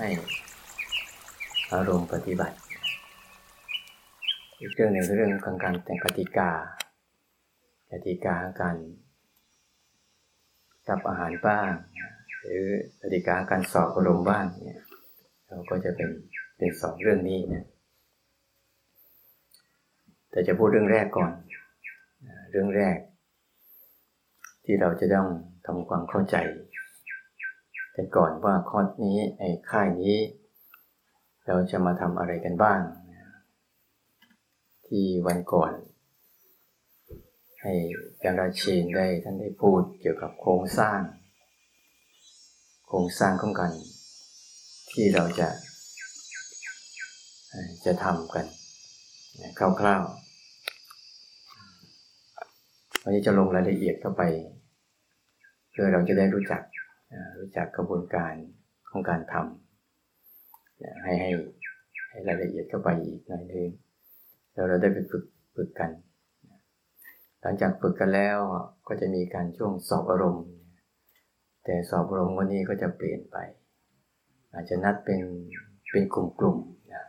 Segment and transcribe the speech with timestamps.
[0.00, 0.10] ห้
[1.72, 2.56] อารมณ์ปฏิบัติ
[4.58, 6.50] อีกเรื่องหนึ่งคือเรื่องของการแต่งกติกา
[7.90, 8.76] กติกาการ
[10.88, 11.70] รับอาหารบ้าง
[12.42, 12.64] หรือ
[13.00, 14.80] กติกาการสอบอารมณ์บ้างเนี่ย
[15.46, 16.10] เราก็จะเป็น
[16.56, 17.66] เป็นสองเรื่องนี้นะ
[20.30, 21.32] แต่จะพูดเรื่องแรกก่อน
[22.50, 22.96] เรื่องแรก
[24.64, 25.28] ที่เราจะต้อง
[25.66, 26.36] ทำความเข้าใจ
[28.00, 30.16] กันก่อนว่าข้อนี้ไอ้ค่ายนี้
[31.46, 32.80] เราจะมาทำอะไรกันบ้าง
[34.86, 35.72] ที่วันก่อน
[37.62, 37.72] ให้
[38.24, 41.00] ยังราชีนได้ท่านได้พูดเกี่ยวกับโครงสร้าง
[42.86, 43.72] โครงสร้างของกัน
[44.90, 45.48] ที่เราจะ
[47.84, 48.46] จะทำกัน
[49.58, 54.22] คร่าวๆวันนี้จะลงรายละเอียดเข้าไป
[55.70, 56.62] เพื่อเราจะได้รู้จัก
[57.38, 58.34] รู้จักกระบวนการ
[58.90, 61.30] ของการทำให้ให้
[62.10, 63.68] ให้รายละเอียดเข้าไปอีกหน่อยนึง
[64.52, 65.24] แล้วเราได้ไปฝึก
[65.56, 65.90] ฝึกกัน
[67.40, 68.38] หลังจากฝึกกันแล้ว
[68.88, 70.46] ก็จะมีการช่วงสอบอารมณ์
[71.64, 73.36] แต่สอบอารมณ์วันนี้ก็จะเปลี่ยนไป
[74.52, 75.20] อาจจะนัดเป็น
[75.90, 77.04] เป็นกลุ่มๆนะ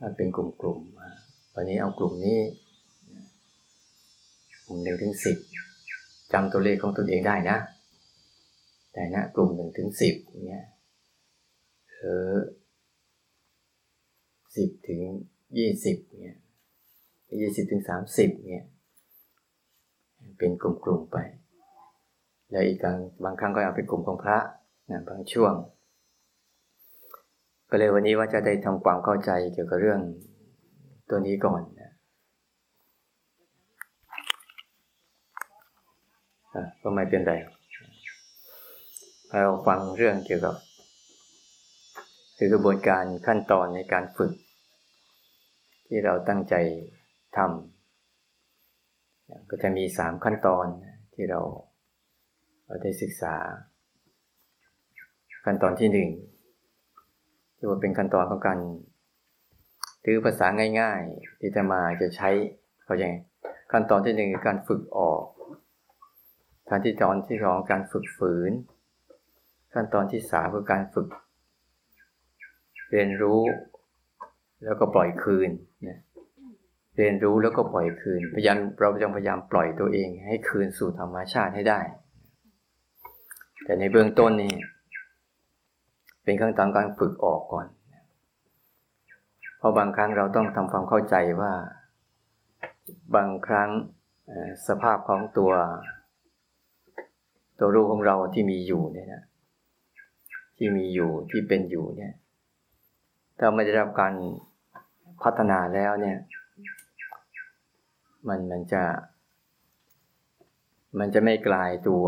[0.00, 2.40] นัดเป็นกลุ่มๆวันนี้เอากลุ่มนี้
[4.66, 5.36] กลุ่มหนึ่งถึงสิบ
[6.32, 7.58] จำตัวเลขของตนเองได้นะ
[8.96, 10.14] แต่นะกลุ่มหนึ่งถึงสิบ
[10.46, 10.64] เนี่ย
[11.92, 12.30] หรือ
[14.56, 15.00] สิบถึง
[15.58, 16.36] ยี่สิบเนี่ย
[17.40, 18.64] ยี่สิบถึงสามสิบเนี่ย
[20.38, 21.16] เป็นกลุ่มๆไป
[22.50, 24.38] แล้วอีกครั้งบางครั้งก็เอาเป็นกลุ่มของพระ
[24.90, 25.54] นะบางช่วง
[27.70, 30.00] ก็เลยวันนี้ว่าจะได้ทำความเข้าใจเกี่ยวกับเรื่อง
[31.10, 31.92] ตัวนี้ก่อนนะ
[36.82, 37.34] ก็ไม่เป็นไร
[39.32, 40.56] เราฟังเรื่องเกี่ยวกับ
[42.36, 44.32] คือกระบวนการขั้นตอนในการฝึก
[45.86, 46.54] ที่เราตั้งใจ
[47.36, 50.66] ทำก็จะมีสามขั้นตอน
[51.14, 51.40] ที่เรา
[52.66, 53.34] เราได้ศึกษา
[55.44, 56.10] ขั้นตอนที่หนึ่ง
[57.56, 58.58] ที่ว่าเป็นขั้นตอนของการ
[60.04, 60.46] ถือภาษา
[60.80, 62.30] ง่ายๆ ที่จะมาจะใช้
[62.84, 63.12] เขาอย่าง
[63.72, 65.22] ขั้นตอนที่หนึ่งคือการฝึกออก
[66.68, 68.52] ขั้นที่ตอนที่สองการฝึกฝืน
[69.76, 71.08] ขั้นตอนที่สามคือการฝึก
[72.90, 73.40] เรียนรู้
[74.64, 75.50] แล้วก็ปล่อยคืน
[75.86, 76.00] นะ
[76.96, 81.80] เรียนรู้แล้วก็ปล่อยคืน พยายามเราจะพยายามปล่อยตัวเอง ให้คืนสู่ธรรมชาติให้ได้
[83.64, 84.54] แต่ในเบื้องต้นนี่
[86.24, 87.66] เป็นขั้นตอนการฝึกออกก่อน
[89.58, 91.52] เพราะบางครั้งเราต้องทำความเข้าใจว่า
[93.16, 93.70] บางครั้ง
[94.68, 95.52] สภาพของตัว
[97.58, 99.22] ตัวรู้ของเราที่มีอยู่เนี่ยนะ
[100.56, 102.14] ที่มีอยู่ที่เป็นอยู่เนี่ย
[103.38, 104.14] ถ้าไม่ได้รับการ
[105.22, 106.18] พัฒนาแล้วเนี่ย
[108.28, 108.82] มันมันจะ
[110.98, 112.04] มันจะไม่กลายตัว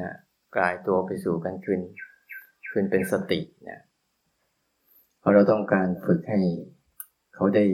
[0.00, 0.12] นะ
[0.56, 1.80] กลายตัวไปสู่กันคืน
[2.70, 3.80] คืนเป็นสตินะ
[5.20, 6.40] เพราะเราต้องการฝึกให้
[7.34, 7.64] เขาได้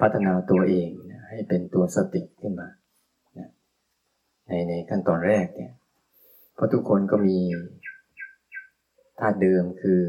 [0.00, 2.68] พัฒนาตัวเองนะให้เป็นตัวสติขึ้นมา
[3.38, 3.48] นะ
[4.46, 5.72] ในในขั้นตอนแรกเนี่ย
[6.54, 7.38] เพราะทุกคนก็มี
[9.20, 10.00] ธาตุเดิมคือ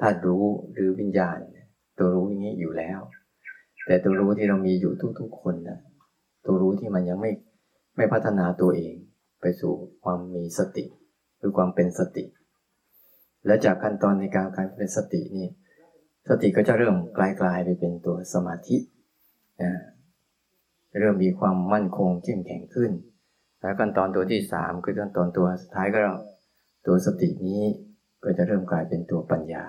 [0.00, 1.38] ธาตุรู้หรือวิญญาณ
[1.98, 3.00] ตัวรู้อย่างนี้อยู่แล้ว
[3.86, 5.78] แต่ตัวรู้ที่เรามีอยู่ทุกๆคนนะ
[6.44, 7.32] ตัวรู้ที่มันยังไม่
[7.96, 8.94] ไม่พัฒนาตัวเอง
[9.40, 9.72] ไปสู่
[10.04, 10.84] ความมีสติ
[11.38, 12.24] หรือความเป็นสติ
[13.46, 15.48] และจากขั้นตอนในการการเป็นสตินี่
[16.28, 18.76] สติก็จะเริ่มกลายๆไปเป็นตัวสมาธิ
[19.62, 19.72] นะ
[21.00, 22.92] เริ่มมีความมั่นคงเข้มแข็งขึ้น
[23.60, 26.00] แล้วขั้นตอนตัวที่สามคือขั้นตอนตัวสุดท้ายก็
[26.86, 27.62] ตัวสตินี้
[28.24, 29.64] ก็จะเริ่มกลายเป็นตัวปัญญา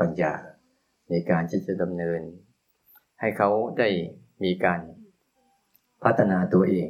[0.00, 0.32] ปัญญา
[1.10, 2.20] ในการที่จะดำเนิน
[3.20, 3.88] ให้เขาได้
[4.44, 4.80] มีการ
[6.04, 6.88] พัฒนาตัวเอง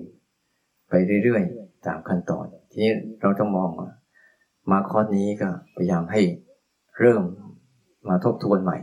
[0.90, 0.94] ไป
[1.24, 3.70] เรื่อยๆตามขั้นตอน ทีนี้เราต้องมอง
[4.70, 6.22] มาคอร์สนี้ก็พยายามให้
[7.00, 7.22] เริ่ม
[8.08, 8.78] มาทบทวนใหม่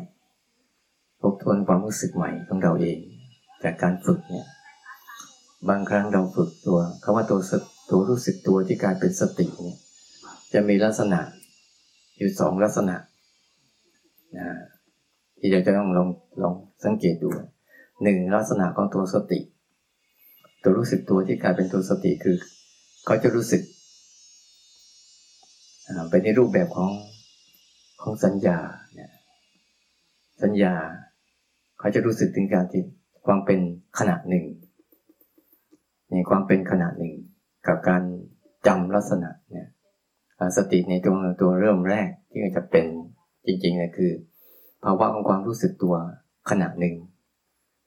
[1.23, 2.97] ทบทวนความรู้สึกใหม่ของเราเอง
[3.63, 4.47] จากการฝึกเนี่ย
[5.69, 7.39] บางครั้งเราฝึกตัวคาว่าตัว
[7.89, 9.77] ตัวรู้สึกตัวที่กลายเป็นสติเนี่ย
[10.53, 11.19] จะมีลักษณะ
[12.18, 12.95] อยู่สองลักษณะ
[14.38, 14.48] นะ
[15.39, 16.10] ที่เราจะต้องลอง
[16.42, 16.54] ลอง
[16.86, 17.30] สังเกตดู
[18.04, 19.39] หนึ่งลักษณะของตัวสติ
[20.63, 22.38] ตัวรู้สึกตัวที่กลายเป็นตัวสติคือ
[23.06, 23.62] เขาจะรู้สึก
[26.10, 26.89] ไปในรูปแบบของ
[28.01, 28.57] ของสัญญา
[30.44, 30.74] สัญญา
[31.80, 32.83] เขาจะรู้สึกถึงการที่
[33.25, 33.59] ความเป็น
[34.00, 34.45] ขณะหนึ่ง
[36.12, 37.13] ในความเป็นขณะหนึ่ง
[37.68, 38.04] กับการ
[38.68, 39.68] จำลักษณะเนี่ย
[40.57, 42.86] สติในตัวตัวเริ่มแรกที่จะเป็น
[43.45, 44.12] จริงๆเนี่ยคือ
[44.84, 45.95] ภาวะของความรู้สึกตัว
[46.50, 46.95] ขณะหนึ่ง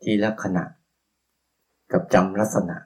[0.02, 0.64] ที่ละขณะ
[1.92, 2.76] กับจำลักษณะ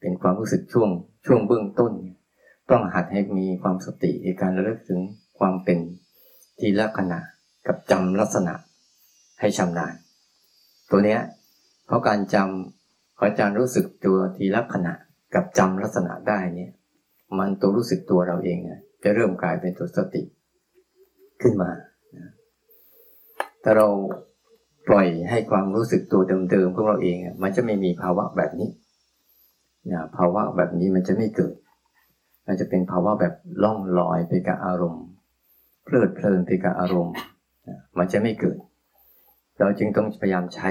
[0.00, 0.90] เป็นความรู้สึกช่วง
[1.26, 1.92] ช่วงเบื้องต้น
[2.70, 5.00] ต้องหัดให้มีความสติในการระลึกถึง
[5.38, 5.78] ความเป็น
[6.58, 7.20] ทีละขณะ
[7.66, 8.54] กับจำลักษณะ
[9.40, 9.94] ให้ชำนาญ
[10.90, 11.20] ตัวเนี้ย
[11.86, 14.94] เพราะการจำขออาจารย์รู้สึกตัวทีละขณะ
[15.34, 16.72] กับจำลักษณะได้เนี่ย
[17.38, 18.58] มันตัวรู้สึกตัวเราเอง
[19.04, 20.22] จะเริ่มกลายเป็นตัวสติ
[21.42, 21.70] ขึ้นมา
[23.62, 23.88] ถ้าเรา
[24.88, 28.70] ปล่อยให้ความรู้สึกตัวเดิมๆของเราเอง มันจะไม่มีภาวะแบบนี้
[29.92, 31.54] นะภาวะแบบนี้มันจะไม่เกิด
[32.46, 35.04] มันจะเป็นภาวะแบบล่องลอยไปกับอารมณ์
[35.84, 37.14] เพลิดเพลินไปกับอารมณ์
[37.98, 38.58] มันจะไม่เกิด
[39.58, 40.70] เราจึงต้องพยายามใช้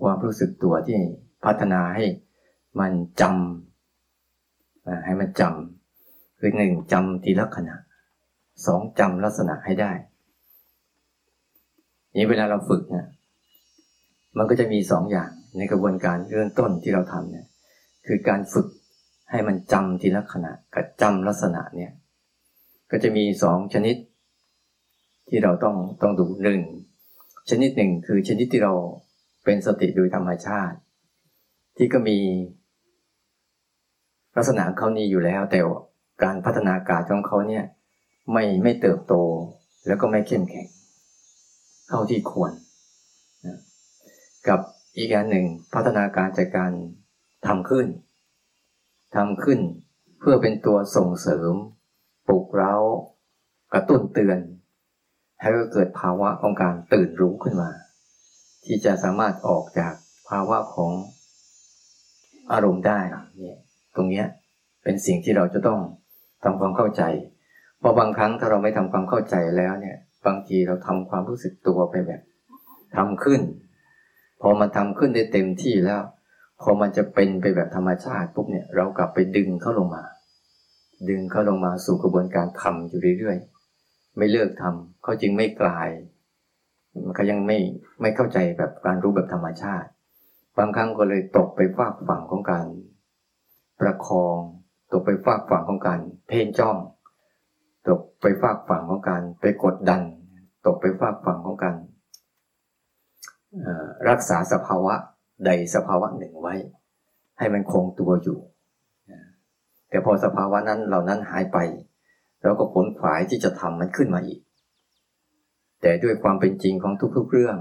[0.00, 0.98] ความรู้สึกตัวที่
[1.44, 2.04] พัฒนาให้
[2.80, 3.71] มันจำ
[5.04, 7.76] ให้มันจำคือหนึ่งจำทีละขณะ
[8.66, 9.92] สองจำลักษณะให้ได้
[12.16, 13.06] นี้เวลาเราฝึกเนี่ย
[14.38, 17.46] มันก็จะมีสองอย่างในกระบวนการเริ่มต้นที่เราทำเนี่ย
[18.06, 18.66] คือการฝึก
[19.30, 21.92] ให้มันจำทีละขณะกับจำลักษณะเนี่ย
[22.90, 23.96] ก็จะมีสองชนิด
[25.28, 26.60] ที่เราต้องต้องดูหนึ่ง
[27.50, 28.74] ชนิดหนึ่งคือชนิดที่เรา
[29.44, 30.76] เป็นสติโดยธรรมชาติ
[31.76, 32.18] ที่ก็มี
[34.36, 35.60] ลักษณะเขานี้อยู่แล้ว แต่
[36.22, 37.64] การพัฒนาการของเขาเนี่ย
[38.32, 39.14] ไม่ไม่เติบโต
[39.86, 40.66] แล้วก็ไม่เข้มแข็ง
[41.88, 42.52] เท่าที่ควร
[43.46, 43.58] นะ
[44.48, 44.60] กับ
[44.96, 46.72] อีกอันหนึ่งพัฒนาการจากการ
[47.46, 47.86] ทำขึ้น
[49.16, 49.60] ทำขึ้น
[50.18, 51.52] เพื่อเป็นตัวส่งเสริม
[52.28, 52.74] ปลุกเร้า
[53.72, 54.38] กระตุ้นเตือน
[55.40, 57.70] ให้เกิดภาวะของการตื่นรู้ขึ้นมา
[58.64, 59.92] ที่จะสามารถออกจาก
[60.28, 60.92] ภาวะของ
[62.52, 62.98] อารมณ์ได้
[63.36, 63.58] เนี่ย
[63.96, 64.24] ตรงนี้
[64.82, 65.80] เป็นสิ่งที่เราจะต้อง
[66.44, 67.02] ทำความเข้าใจ
[67.78, 69.96] เพอบางครั้งถ้าเราไม่ทำความเข้าใจแล้วเนี่ย
[70.26, 72.20] บางทีเราทำความรู้สึกตัวไปแบบ
[72.96, 73.40] ทำขึ้น
[74.40, 76.02] พอมันทำขึ้นได้เต็มที่แล้ว
[76.62, 80.04] พอมันจะเป็นไปแบบธรรมชาติปุ๊บเนี่ยเรากลับไปดึงเข้าลงมา
[81.08, 85.88] ดึงเข้าลงมาสู่กระบวนการทำอยู่เรื่อยๆ ไม่เลิกทำเขาจึงไม่กลาย
[87.04, 87.58] มันก็ยังไม่
[88.00, 89.88] ไม่เข้าใจแบบการรู้แบบธรรมชาติ
[90.58, 92.66] บางครั้งก็เลยตกไปฝากฝั่งของการ
[93.82, 94.38] ประคอง
[94.92, 96.76] ตกไปฝากฝั่งของการเพ่งจ้อง
[97.88, 100.02] ตกไปฝากฝั่งของการไปกดดัน
[100.66, 101.76] ตกไปฝากฝั่งของการ
[104.08, 104.94] รักษาสภาวะ
[105.46, 106.54] ใดสภาวะหนึ่งไว้
[107.38, 108.38] ให้มันคงตัวอยู่
[109.88, 111.58] แต่พอสภาวะนั้นเหล่านั้นหายไป
[112.42, 114.40] เราก็ผลขวายที่จะทำมันขึ้นมาอีก
[115.80, 117.56] แต่ด้วยความเป็นจริงของทุก ๆ เรื่อง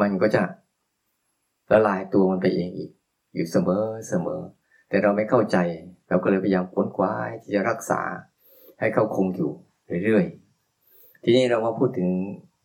[0.00, 0.42] มันก็จะ
[1.72, 2.90] ละลายตัวมันไปเองอีก
[3.34, 4.40] อยู่เสมอเสมอ
[4.90, 5.56] แต่เราไม่เข้าใจ
[6.08, 8.00] เราก็เลยพยายามผลขวาที่จะรักษา
[8.80, 9.52] ให้เข้าคงอยู่
[10.04, 12.08] เรื่อยๆ ทีนี้เรามาพูดถึง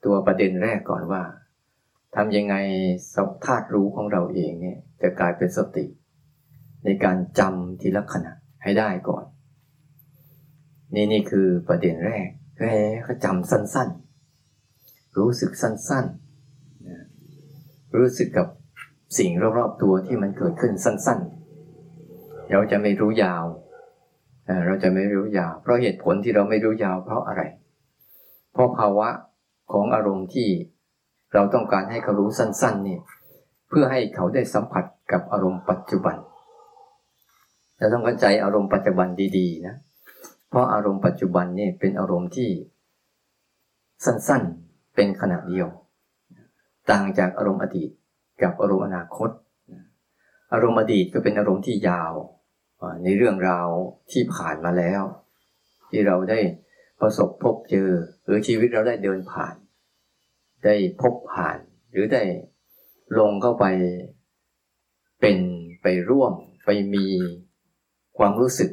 [0.06, 1.24] ตัวประเด็นแรกก่อนว่า
[2.16, 2.56] ทำยังไง
[3.16, 5.86] สธาตุรู้ของเราเองเนี่ยจะกลายเป็นสติ
[6.86, 8.33] ในการจำทีละขณะ
[8.63, 9.24] ให้ได้ก่อน
[10.94, 12.71] นี่นี่คือประเด็นแรกแค่
[13.04, 18.47] เขาจำสั้นๆ รู้สึกสั้นๆ รู้สึกกับ
[19.18, 21.34] สิ่งรอบๆตัวที่มันเกิดขึ้นสั้นๆ
[22.52, 23.45] เราจะไม่รู้ยาว
[24.66, 27.42] เราจะไม่รู้ยาว เพราะเหตุผลที่เราไม่รู้ยาวเพราะอะไร
[28.54, 29.09] เพราะภาวะ
[29.71, 30.49] ของอารมณ์ที่
[31.33, 32.99] เราต้องการให้เขารู้สั้นๆนี่
[33.69, 36.16] เพื่อให้เขาได้สัมผัสกับอารมณ์ปัจจุบัน
[37.78, 39.75] เราต้องเข้าใจอารมณ์ปัจจุบันดีๆนะ
[40.49, 42.49] เพราะอารมณ์ปัจจุบันนี่เป็นอารมณ์ที่
[44.06, 45.68] สั้นๆเป็นขณะเดียว
[46.92, 47.90] ต่างจากอารมณ์อดีต
[48.42, 49.30] กับอารมณ์อนาคต
[50.54, 52.14] อารมณ์อดีตก็เป็นอารมณ์ที่ยาว
[53.04, 53.68] ในเรื่องราว
[54.11, 55.04] ที่ผ่านมาแล้ว
[55.89, 56.39] ที่เราได้
[57.01, 57.89] ประสบพบเจอ
[58.25, 59.56] หรือชีวิตเราได้เดินผ่าน
[60.65, 61.57] ได้พบผ่าน
[61.92, 62.23] หรือได้
[63.19, 63.65] ลงเข้าไป
[65.21, 65.37] เป็น
[65.81, 66.33] ไปร่วม
[66.65, 67.07] ไปมี
[68.18, 68.71] ความรู้สึก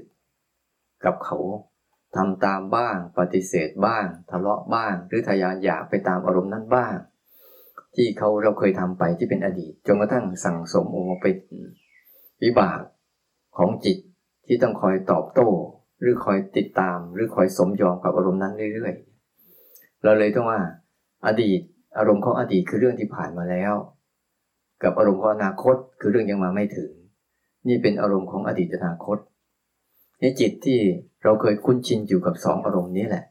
[1.05, 1.39] กับเขา
[2.17, 6.95] ทำตามบ้าง ปฏิเสธบ้าง ทะเลาะบ้าง หรือทยานอยากไปตามอารมณ์นั้นบ้าง
[7.95, 11.27] ที่เขาเราเคยทำไปที่เป็นอดีตจนกระทั่งสั่งสมโอไป
[12.43, 12.81] วิบาก
[13.57, 13.97] ของจิต
[14.47, 15.49] ที่ต้องคอยตอบโต้
[16.01, 20.61] หรือคอยติดตาม หรือคอยสมยอมกับอารมณ์นั้นเรื่อยๆ เราเลยต้องว่า
[21.27, 21.61] อดีต
[21.99, 23.75] อารมณ์ของอดีตคือเรื่องที่ผ่านมาแล้ว
[24.83, 26.91] กับอารมณ์ของอนาคตคือเรื่องยังมาไม่ถึง
[27.69, 29.19] นี่เป็นอารมณ์ของอดีตอนาคต
[30.23, 30.79] นี่จิตที่
[31.25, 33.25] เราเคยคุ้นชินอยู่กับสองอารมณ์นี้แหละ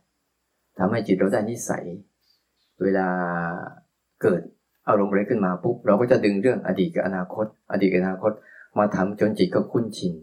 [0.78, 1.86] ทำให้จิตเราได้นิสัย
[2.82, 3.08] เวลา
[4.22, 4.42] เกิด
[4.90, 8.32] อารมณ์อะไรขึ้นมาปุ๊บเราก็จะดึงเรื่องอดีตกับอนาคต อดีตกับอนาคต
[8.78, 10.13] มาทำจนจิตก็คุ้นชิน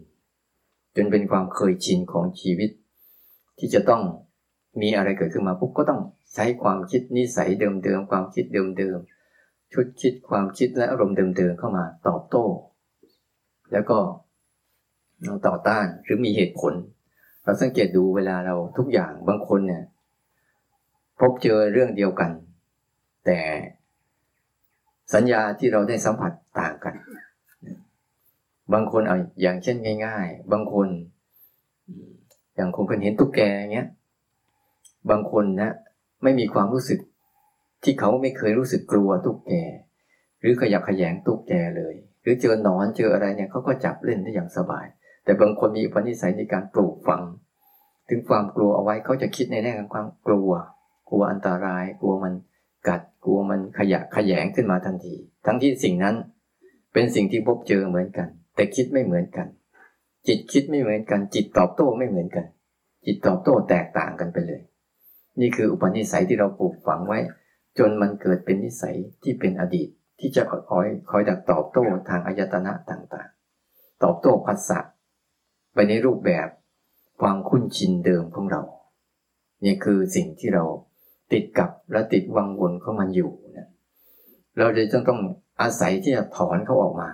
[0.95, 2.69] จนเป็นความเคยชินของชีวิต
[3.59, 4.01] ที่จะต้อง
[4.81, 6.01] มีอะไรเกิดขึ้นมาปุ๊บก็ต้อง
[6.35, 12.45] ใช้ความคิดนิสัยเดิมๆความคิดเดิมๆชุดคิดความคิดและอารมณ์เดิมๆเข้ามาตอบโต้
[13.71, 13.97] แล้วก็
[15.47, 16.73] ต่อต้านหรือมีเหตุผล
[17.43, 19.83] เราสังเกตดูเวลาเราทุกอย่างบางคนเนี่ย
[21.19, 22.31] พบเจอเรื่องเดียวกัน
[23.25, 23.39] แต่
[25.13, 26.68] สัญญาที่เราได้สัมผัสต่าง
[28.73, 30.87] บางคนเอาอย่างเช่นง่าย ๆ บางคน
[32.55, 33.41] อย่างคนเคยเห็นตุ๊กแก
[33.73, 33.87] เงี้ย
[35.09, 35.71] บางคนนะ
[36.23, 36.99] ไม่มีความรู้สึก
[37.83, 39.53] ที่เขาไม่เคยรู้สึกกลัวตุ๊กแก
[40.41, 44.85] หรือขยับขยงตุ๊กแกเลย หรือเจอหนอนเจออะไรเนี่ยเขาก็จับเล่นได้อย่างสบาย
[45.23, 47.23] แต่บางคนมีอุปนิสัยในการปลูกฝัง
[48.09, 50.49] ถึงความกลัวเอาไว้เขาจะคิดในแง่ของความกลัว
[51.09, 52.33] กลัวอันตราย กลัวมัน
[52.87, 56.15] กัดกลัวมันขยะขยงขึ้นมาทันที ทั้งที่สิ่งนั้น
[56.93, 58.27] เป็นสิ่งที่พบเจอเหมือนกัน
[58.59, 59.47] แต่คิดไม่เหมือนกัน
[60.27, 62.45] จิตคิดไม่เหมือนกัน จิตตอบโต้ไม่เหมือนกัน
[63.05, 64.61] จิตตอบโต้แตกต่างกันไปเลย
[65.39, 67.19] นี่คืออุปนิสัยที่เราปลูกฝังไว้
[67.77, 69.89] จนมันเกิดเป็นนิสัยที่เป็นอดีต
[70.19, 74.79] ที่จะคอยคอยดักตอบโต้ทางอายตนะต่างๆ ตอบโต้ภาษะ
[75.73, 76.47] ไปในรูปแบบ
[77.21, 78.61] ความคุ้นชินเดิมของเรา
[79.65, 80.65] นี่คือสิ่งที่เรา
[81.31, 83.69] ติดกับและติดวังวนเข้ามันอยู่นะ
[84.57, 85.19] เราจะต้องต้อง
[85.61, 87.09] อาศัยที่จะถอนเขาออกมา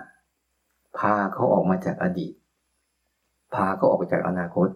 [0.98, 2.32] พาเขาออกมาจากอดีต
[3.54, 4.68] พาเขาออกจากอนาคต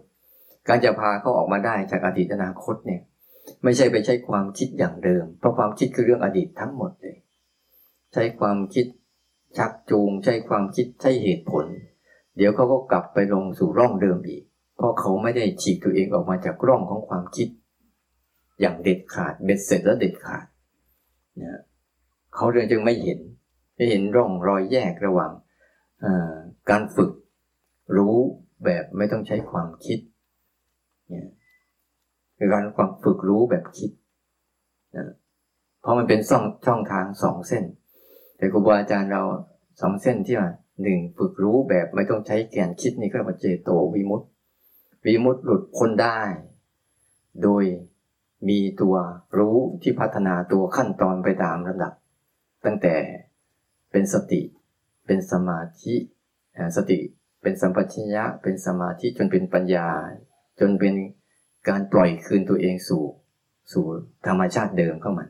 [0.67, 3.01] การจะพาเขาออกมาได้จากอดีตอนาคตเนี่ย
[3.63, 7.17] ไม่ใช่ไปใช้ความคิดอย่างเดิม เพราะความคิดคือเรื่องอดีตทั้งหมดเลย
[8.13, 8.85] ใช้ความคิด
[9.57, 11.65] ชักจูง ใช้ความคิดใช้เหตุผล
[12.37, 14.43] เดี๋ยวเขาก็กลับไปลงสู่ร่องเดิมอีก
[14.75, 17.47] เพราะเขาไม่ได้ฉีกตัวเองออกมาจากร่องของความคิด
[18.59, 20.45] อย่างเด็ดขาดเบ็ดเสร็จแล้วเด็ดขาด
[21.41, 21.61] นะ
[22.35, 23.19] เขาเรื่องจึงไม่เห็น
[23.75, 25.31] ไม่เห็นร่องรอยแยกระหว่าง
[26.69, 27.11] การฝึก
[27.97, 28.15] รู้
[28.65, 29.99] แบบไม่ต้องใช้ความคิด
[31.09, 31.27] เนี่ย
[32.37, 33.91] คือการความฝึกรู้แบบคิด
[34.97, 35.09] นะ
[35.81, 37.63] เพราะมันเป็นช่องช่องทางสองเส้น
[38.37, 39.23] แต่ครูบาอาจารย์เรา
[39.81, 40.51] สองเส้นที่ว่า
[40.83, 44.27] หนึ่งฝึกรู้แบบไม่ต้องใช้แกนคิดนี่ก็เรียกว่าเจโตวิมุตติ
[45.05, 46.19] วิมุตติหลุดพ้นได้
[47.43, 47.63] โดย
[48.49, 48.95] มีตัว
[49.37, 51.93] รู้ที่พัฒนาตัวขั้นตอนไปตามระดับ
[52.65, 52.95] ตั้งแต่
[53.91, 54.41] เป็นสติ
[55.11, 55.95] เป็นสมาธิ
[56.77, 56.99] สติ
[57.41, 59.87] เป็นสัมปชัญญะเป็นสมาธิจนเป็นปัญญา
[60.59, 60.93] จนเป็น
[61.69, 63.03] การปล่อยคืนตัวเองสู่
[63.71, 63.85] สู่
[64.27, 65.27] ธรรมชาติเดิมเข้ามัน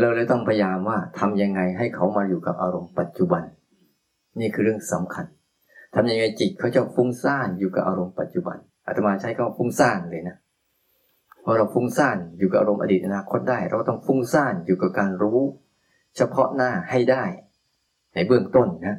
[0.00, 3.42] เราเลยต้องพยายามว่าทำยังไงให้เขามาอยู่กับอารมณ์ปัจจุบัน
[4.40, 5.26] นี่คือเรื่องสำคัญ
[5.94, 10.36] ทำยังไงจิตเขาจะฟุ้งซ่านอยู่กับอารมณ์ปัจจุบันอาตมาใช้คำฟุ้งซ่านเลยนะ
[11.44, 15.40] พอเราฟุ้งซ่านอยู่กับอารมณ์อดีตอนาคตได้ เราต้องฟุ้งซ่านอยู่กับการรู้
[16.16, 17.24] เฉพาะหน้าให้ได้
[18.14, 18.96] ในเบื้องต้นนะ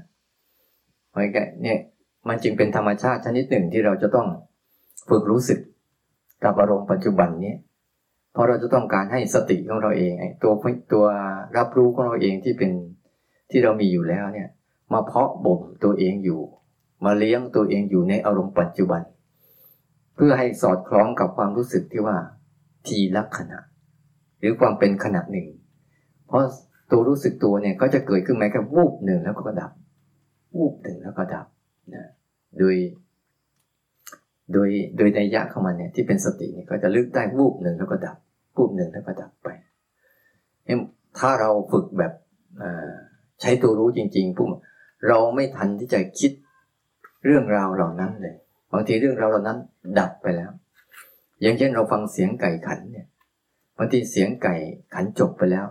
[1.09, 1.79] เพราะงั้นเนี่ย
[2.27, 4.27] มันจึงเป็นธรรมชาติชนิดหนึ่งที่เราจะต้อง
[5.09, 5.59] ฝึกรู้สึก
[6.43, 7.55] กับอารมณ์ปัจจุบันนี้
[8.33, 10.11] เพราะเราจะต้องการให้สติของเราเอง
[10.43, 10.53] ตัว
[10.93, 11.05] ตัว
[11.57, 12.71] รับรู้ของเราเองที่เป็น
[13.51, 14.49] ที่เรามีอยู่แล้วเนี่ย
[14.93, 16.41] มาเพาะบ่มตัวเองอยู่
[17.05, 19.01] มาเลี้ยงตัวเองอยู่ในอารมณ์ปัจจุบัน
[20.15, 22.17] เพื่อให้สอดคล้องกับความรู้สึกที่ว่า
[22.87, 23.59] ทีละขณะ
[24.39, 25.47] หรือความเป็นขณะหนึ่ง
[26.27, 26.43] เพราะ
[26.93, 29.71] ตัวรู้สึกตัวเนี่ยก็จะเกิดขึ้นแม้แค่วูบหนึ่งแล้วก็ดับ
[30.57, 31.47] วูบหนึ่งแล้วก็ดับ
[31.95, 32.05] นะ
[32.59, 32.75] โดย
[34.53, 38.17] โดยโดยในยะเข้ามาเนี่ยที่เป็นสติเนี่ยก็จะลึกได้วูบหนึ่งแล้วก็ดับ
[38.55, 39.49] วูบหนึ่งแล้วก็ดับไป
[41.19, 42.13] ถ้าเราฝึกแบบ
[43.41, 44.49] ใช้ตัวรู้จริงๆปุ๊บ
[45.07, 46.31] เราไม่ทันที่จะคิด
[47.25, 48.35] เรื่องราวเหล่านั้นเลย
[48.73, 49.57] บางทีเรื่องราวเหล่านั้น
[49.99, 50.51] ดับไปแล้ว
[51.41, 53.07] อย่างเช่นเราฟังเสียงไก่ขันเนี่ย
[53.77, 54.55] บางทีเสียงไก่
[54.93, 55.65] ขันจบไปแล้ว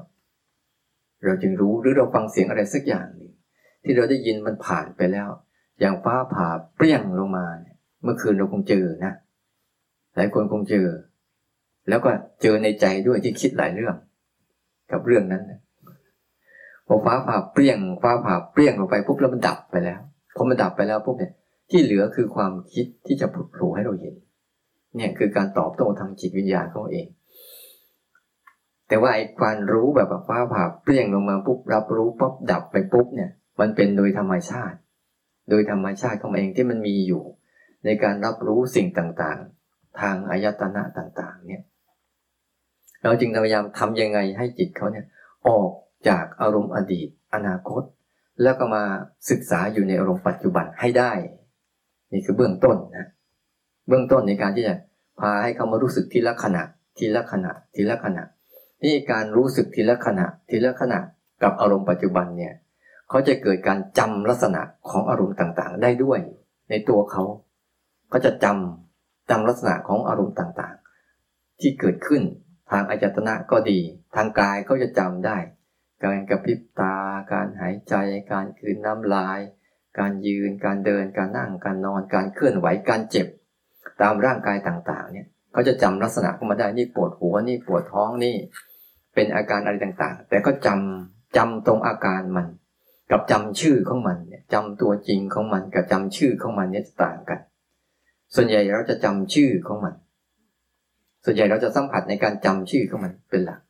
[1.25, 3.33] เราจึงรู้หรือเราฟังเสียงอะไรสักอย่างหนึ่ง
[3.85, 5.29] ที่เราได้ยินมันผ่านไปแล้ว
[5.81, 9.13] อย่างฟ้าผ่าเปรี้ยงลงมาเนี่ยเมื่อคืนเราคงเจอนะ
[10.17, 10.87] หลายคนคงเจอ
[11.89, 12.11] แล้วก็
[12.43, 13.97] เจอในใจด้วยที่คิดหลายเรื่อง
[14.93, 15.43] กับเรื่องนั้น
[16.87, 20.01] พอฟ้าผ่าเปรี้ยง ฟ้าผ่าเปรี้ยงลงไปปุ๊บแล้วมันดับไปแล้ว
[20.37, 21.33] พอมันดับไปแล้วปุ๊บเนี่ย
[21.71, 24.15] ที่เหลือคือความคิดที่จะผุดโผล่ให้เราเห็น
[24.97, 27.07] เนี่ยคือการตอบโต้ทางจิตวิญญาณเขาเอง
[28.93, 33.31] แต่ว่าไอ้การรู้แบบฟ้าผ่าเปรี้ยงลงมาปุ๊บรับรู้ปุ๊บดับไปปุ๊บเนี่ย
[33.61, 34.77] มันเป็นโดยธรรมชาติ
[35.51, 37.23] โดยธรรมชาติของเองที่มันมีอยู่
[37.85, 41.63] ในการรับรู้สิ่งต่างๆ ทางอายตนะต่างๆ เนี่ย
[43.03, 45.07] เราจึงพยายามทำยังไงให้จิตเขาเนี่ย
[45.49, 45.71] ออก
[46.09, 47.83] จากอารมณ์อดีต อนาคต
[48.43, 48.85] แล้วก็มา
[49.31, 51.13] ศึกษาอยู่ในอารมณ์ปัจจุบันให้ได้
[52.13, 53.07] นี่คือเบื้องต้นนะ
[53.89, 54.75] เบื้องต้นในการที่จะ
[55.21, 56.63] พาให้เขามารู้สึกทีละขณะ
[56.99, 58.25] ทีละขณะทีละขณะ
[58.85, 60.99] นี่การรู้สึกทีละขณะ ทีละขณะ
[61.43, 62.55] กับอารมณ์ปัจจุบันเนี่ย
[63.09, 66.21] เขาจะเกิดการจำลักษณะของอารมณ์ต่างๆ ได้ด้วย
[66.71, 67.23] ในตัวเขา
[68.11, 72.23] เขาจะจำจำลักษณะของอารมณ์ต่างๆ ที่เกิดขึ้น
[72.71, 73.81] ทางอายตนะก็ดี
[74.15, 75.37] ทางกายเขาจะจำได้
[76.05, 76.97] การกระพริบตา
[77.33, 77.95] การหายใจ
[78.33, 79.41] การคืนน้ำลาย
[79.99, 83.27] การยืน การเดิน การนั่ง การนอน การเคลื่อนไหว การเจ็บ
[84.03, 88.37] ตามร่างกายต่างๆ เนี่ยเขาจะจำลักษณะเข้ามาได้ นี่ปวดหัว นี่ปวดท้อง นี่
[89.15, 92.47] เป็นอาการอะไรต่างๆ แต่ก็จำจำตรงอาการมัน
[93.11, 97.41] กับจำชื่อของมันเนี่ยจำตัวจริงของมันกับจำชื่อของมันเนี่ยต่างกัน
[98.35, 99.95] ส่วนใหญ่เราจะจำชื่อของมัน
[101.25, 103.61] ส่วนใหญ่เราจะสัมผัสในการจำชื่อของมันเป็นหลัก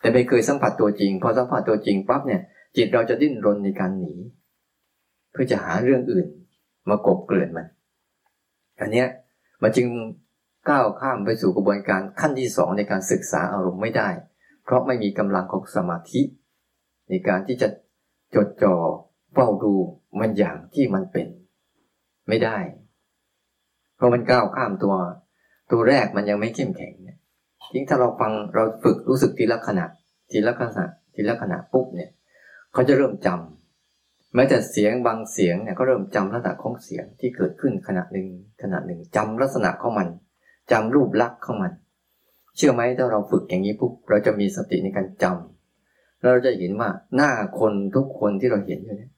[0.00, 2.42] แต่ไม่เคยสัมผัสตัวจริง พอสัมผัสตัวจริงปั๊บเนี่ย
[2.76, 4.14] จิตเราจะดิ้นรนในการหนี
[5.32, 6.26] เพื่อจะหาเรื่องอื่น
[6.88, 7.66] มากบเกลื่อนมัน
[8.80, 9.06] อันเนี้ย
[9.62, 9.86] มันจึง
[10.68, 14.08] ก้าวข้ามไปสู่กระบวนการขั้นที่สองในการศึกษาอารมณ์ไม่ได้
[14.64, 16.20] เพราะไม่มีกำลังของสมาธิ
[17.08, 17.68] ในการที่จะ
[18.34, 18.76] จดจ่อ
[19.34, 19.74] เฝ้าดู
[20.20, 21.26] มันอย่างที่มันเป็น
[22.28, 22.58] ไม่ได้
[23.96, 24.94] เพราะมันก้าวข้ามตัว
[25.70, 27.18] ตัวแรกมันยังไม่เข้มแข็งเนี่ย
[27.72, 29.86] ทิ้งถ้าเราฟังเราฝึกรู้สึกทีละขณะ
[30.30, 32.10] ทีละขณะทีละขณะปุ๊บเนี่ย
[32.72, 38.26] เขาจะเริ่มจำแม้แต่เสียงบางเสียงเนี่ยก็เริ่มจำลักษณะของเสียงที่เกิดขึ้นขณะหนึ่ง
[38.62, 40.08] ขณะหนึ่งจำลักษณะของมัน
[40.72, 41.72] จำรูปลักษณ์ของมัน
[42.56, 49.12] เชื่อไหมถ้าเราฝึกอย่างนี้ปุ๊บเราจะมีสติในการจำเราจะเห็นว่าหน้าคนทุกคนที่เราเห็นอยู่เนี่ย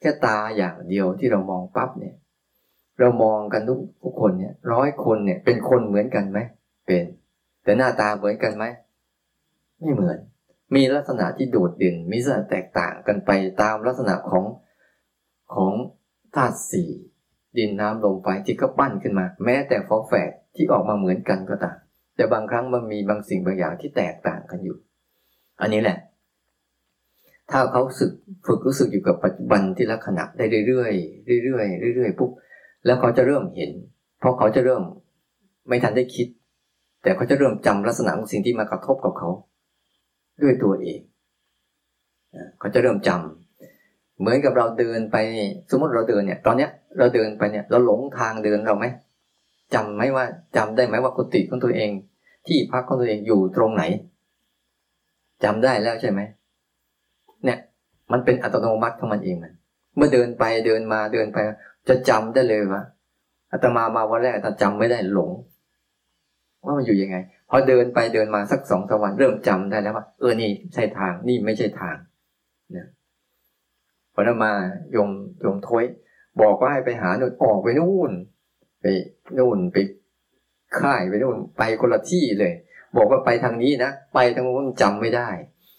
[0.00, 2.14] แค่ตาอย่างเดียวที่เรามองปั๊บเนี่ย
[3.00, 6.38] เรามองกันทุกทุกคนเนี่ยร้อยคนเนี่ยเป็นคนเหมือนกันไหม
[6.86, 7.04] เป็น
[7.64, 8.64] แต่หน้าตาเหมือนกันไหม
[9.78, 10.18] ไม่เหมือน
[10.74, 13.30] มีลักษณะที่โดดเด่นมีลักษณะแตกต่างกันไป
[13.62, 14.44] ตามลักษณะของ
[15.54, 15.72] ของ
[16.34, 16.90] ธาตุสี่
[17.58, 21.76] ดินน้ำลมไฟที่ก็ปั้นขึ้นมา แม้แต่ฟอแฝด ที่ออกมาเหมือนกันก็ตาม
[22.16, 24.76] แต่บางครั้งมันมีบางสิ่งบางอย่างที่แตกต่างกันอยู่
[25.60, 25.98] อันนี้แหละ
[27.50, 28.12] ถ้าเขาฝึก
[28.46, 32.30] ฝึกรู้สึกอยู่กับปัจจุบันที่ลักษณะได้เรื่อยๆเรื่อยๆเรื่อยๆปุ๊บ
[32.86, 33.70] แล้วเขาจะเริ่มเห็น
[34.20, 34.82] เพราะเขาจะเริ่ม
[35.68, 36.26] ไม่ทันได้คิด
[37.02, 39.28] แต่เขาจะเริ่มจำลักษณะของสิ่งที่มากระทบกับเขา
[40.42, 40.98] ด้วยตัวเอง
[42.58, 45.16] เขาจะเริ่มจำเหมือนกับเราเดินไป
[45.70, 48.86] สมมติเราเดินเนี่ย ตอนเนี้ยเราเดินไปเนี่ย เราหลงทางเดินเราไหม
[49.74, 50.24] จำไหมว่า
[50.56, 51.90] จำได้ไหมว่ากุฏิของตัวเอง
[52.46, 53.82] ที่พักของตัวเองอยู่ตรงไหน
[55.44, 56.20] จำได้แล้วใช่ไหม
[57.44, 57.58] เนี่ย
[58.12, 59.52] มันเป็นอัตโนมัติของมันเองมัน
[59.96, 61.38] เมื่อเดินไปเดินมาเดินไป
[61.88, 62.82] จะจำได้เลยว่า
[63.52, 65.30] อาตมามาวันแรกอาตมาจำไม่ได้หลง
[66.64, 67.16] ว่ามันอยู่ยังไง
[67.50, 71.96] พอเดินไปเดินมาสักสองสวันเริ่มจำได้แล้วว่าเออนี่ใช่ทางนี่ไม่ใช่ทาง
[72.72, 72.86] เนี่ย
[74.14, 74.52] พอนั้นมา
[74.96, 75.10] ยม
[75.44, 75.84] ยมท้ย
[76.40, 78.12] บอกว่าให้ไปหาโน่นออกไปนู่น
[78.82, 78.86] ไป
[79.38, 79.76] นู่นไป
[80.78, 82.52] ค่ายไปนู่นไปคนละที่เลย
[82.96, 85.28] บอกว่าไปทางนี้นะไปทางนู้นจำไม่ได้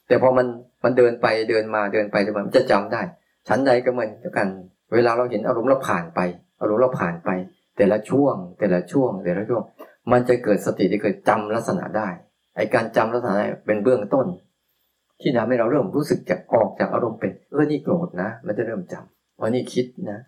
[0.08, 0.48] แต่พอมัน
[0.84, 3.02] มันเดินไปเดินมาเดินไปเดินมามันจะจำได้
[3.48, 4.48] ชั้นใดก็เหมือนกัน
[4.94, 6.20] เวลาเราเห็นอารมณ์เราผ่านไป
[6.62, 7.30] อารมณ์เราผ่านไป
[7.78, 9.64] แต่ละช่วง แต่ละช่วง แต่ละช่วง
[10.12, 12.08] มันจะเกิดสติที่เกิดจำลักษณะได้
[12.56, 13.36] ไอการจำลักษณะ
[13.66, 14.26] เป็นเบื้องต้น
[15.22, 20.20] ที่ทำให้เราเริ่มรู้สึกจะออกจากอารมณ์เป็นเออนี่โกรธนะ มันจะเริ่มจำวันนี้คิดนะ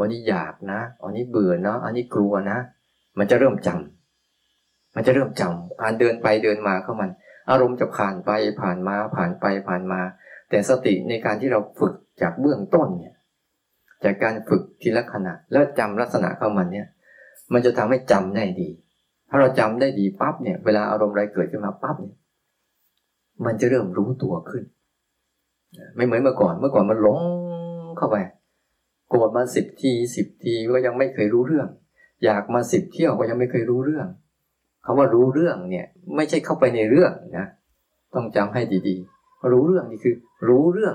[0.00, 2.58] วันนี้อยากนะวันนี้เบื่อนะอันนี้กลัวนะ
[3.18, 7.10] มันจะเริ่มจำมันจะเริ่มจำการเดินไปเดินมาเข้ามัน
[7.50, 10.00] อารมณ์จะผ่านไปผ่านมาผ่านไปผ่านมา
[10.50, 13.14] แต่สติในการที่เราฝึกจากเบื้องต้นเนี่ย
[14.04, 16.86] จากการฝึกทีละขณะแล้วจำลักษณะเข้ามันเนี่ย
[17.52, 18.68] มันจะทำให้จำได้ดี
[19.30, 22.16] ถ้าเราจำได้ดีปั๊บเนี่ย เวลาอารมณ์อะไรเกิดขึ้นมาปั๊บเนี่ย
[23.46, 24.64] มันจะเริ่มรู้ตัวขึ้น
[25.96, 27.18] ไม่เหมือนเมื่อก่อน เมื่อก่อนมันหลง
[27.98, 28.16] เข้าไป
[29.10, 31.68] โกรธมาสิบทีสิบทีก็ยังไม่เคยรู้เรื่อง
[32.24, 34.06] อยากมาสิบเที่ยวก็ยังไม่เคยรู้เรื่อง
[34.84, 37.46] คาว่ารู้เรื่องเนี่ย ไม่ใช่เข้าไปในเรื่องนะ
[38.14, 40.14] ต้องจำให้ดีๆ รู้เรื่องนี่คือ
[40.48, 40.94] รู้เรื่อง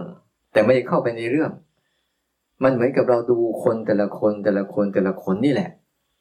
[0.54, 1.52] แต่ไม่ได้เข้าไปในเรื่อง
[2.64, 5.70] มันเหมือนกับเราดูคนแต่ละคนแต่ละคนแต่ละคนนี่แหละ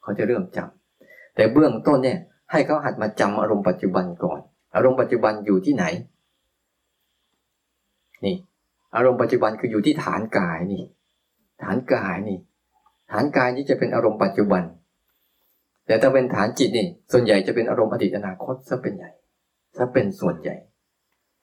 [0.02, 2.18] เขาจะเริ่มจำแต่เบื้องต้นเนี่ย
[2.52, 4.40] ให้เขาหัดมาจำอารมณ์ปัจจุบันก่อน
[4.74, 5.84] อารมณ์ปัจจุบันอยู่ที่ไหน
[8.24, 8.36] นี่
[8.96, 10.82] อารมณ์ปัจจุบันคืออยู่ที่ฐานกายนี่
[11.64, 12.38] ฐานกายนี่
[13.12, 14.62] ฐานกายนี่จะเป็นอารมณ์ปัจจุบัน
[15.86, 19.10] แต่ถ้าเป็นฐานจิตนี่ ส่วนใหญ่จะเป็นอารมณ์อดีตอนาคตซะเป็นใหญ่
[19.76, 20.56] ซะเป็นส่วนใหญ่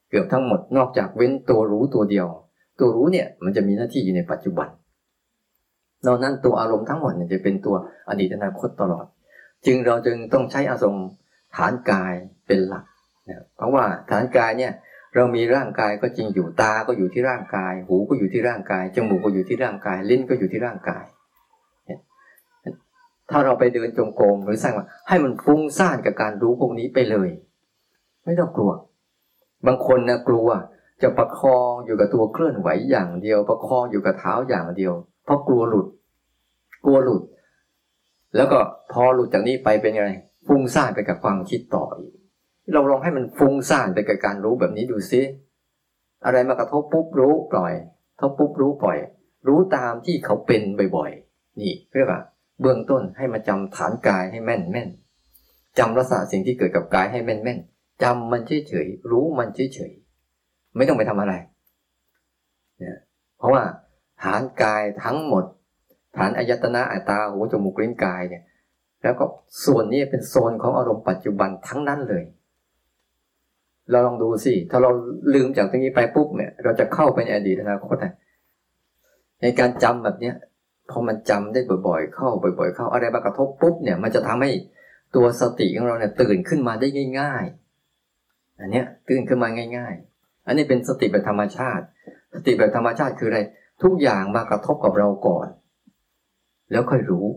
[0.09, 2.27] เกือบทั้งหมดนอกจากเว้นตัวรู้ตัวเดียว
[2.79, 4.67] ตัวรู้เนี่ยมันจะมีหน้าที่อยู่ในปัจจุบัน
[6.05, 7.75] นอกนั้นตัวอารมณ์ทั้งหมดเนี่ยจะเป็นตัว
[8.09, 9.05] อดีตอนาคตตลอด
[9.65, 11.07] จึงเราจึงต้องใช้อารมณ์
[11.55, 12.13] ฐานกาย
[12.47, 12.85] เป็นหลัก
[13.29, 14.71] นะเพราะว่าฐานกายเนี่ย
[15.15, 21.03] เรามีร่างกายก็จริงอยู่ตาก็อยู่ที่ร่างกาย หูก็อยู่ที่ร่างกายจมูกก็อยู่ที่ร่างกาย ลิ้นก็อยู่ที่ร่างกาย
[23.29, 27.29] ถ้าเราไปเดินจงกรมหรือสร้างว่าให้มันฟุ้งซ่านกับการรู้พวกนี้ไปเลย
[28.25, 28.71] ไม่ต้องกลัว
[29.67, 30.47] บางคนนะกลัว
[31.01, 34.93] จะประคองอยู่กับตัวเคลื่อนไหวอย่างเดียว ประคองอยู่กับเท้าอย่างเดียว
[35.25, 35.87] เพราะกลัวหลุด
[36.85, 37.21] กลัวหลุด
[38.35, 38.59] แล้วก็
[38.91, 40.05] พอหลุดจากนี้ไปเป็นไง
[40.47, 42.13] ฟุ้งซ่านไปกับความคิดต่ออีก
[42.73, 45.21] เราลองให้มันฟุ้งซ่านไปกับการรู้แบบนี้ดูซิ
[46.25, 47.73] อะไรมากระทบปุ๊บรู้ปล่อย
[48.19, 48.97] ทบปุ๊บรู้ปล่อย
[49.47, 50.61] รู้ตามที่เขาเป็น
[50.97, 52.21] บ่อยๆ นี่เรียกว่า
[52.61, 54.89] เบื้องต้นให้มาจำฐานกายให้แม่นแม่น
[55.79, 57.59] จำลักษณะสิ่งที่เกิดกับกายให้แม่นแม่น
[58.03, 59.91] จำมันเฉยเฉยรู้มันเฉยเฉย
[60.75, 61.33] ไม่ต้องไปทำอะไร
[62.79, 62.97] เนี่ย
[63.37, 63.63] เพราะว่า
[64.23, 65.43] ฐานกายทั้งหมด
[66.17, 68.43] ฐานอายตนะอัตาหูจมูกลิ้นกายเนี่ย
[69.03, 69.25] แล้วก็
[69.65, 72.23] ส่วนนี้เป็นโซนของอารมณ์ปัจจุบันทั้งนั้นเลย
[73.91, 74.91] เราลองดูสิ ถ้าเรา
[75.33, 77.95] ลืมจากตรงนี้ไปปุ๊บเนี่ย เราจะเข้าไปในอดีตอนาคต
[79.41, 80.35] ในการจำแบบเนี้ย
[80.89, 84.51] พอมันจำได้บ่อยๆ เข้าบ่อย ๆ เข้าอะไรมากระทบปุ๊บเนี่ย มันจะทำให้
[85.15, 86.87] ตัวสติของเราเนี่ยตื่นขึ้นมาได้
[87.19, 87.45] ง่าย
[88.01, 91.85] ๆ อันเนี้ยตื่นขึ้นมาง่าย ๆ อันนี้เป็นสติแบบธรรมชาติ
[92.33, 93.39] สติแบบธรรมชาติคืออะไร
[93.83, 95.47] ทุกอย่างมากระทบกับเราก่อน
[96.71, 97.27] แล้วค่อยรู้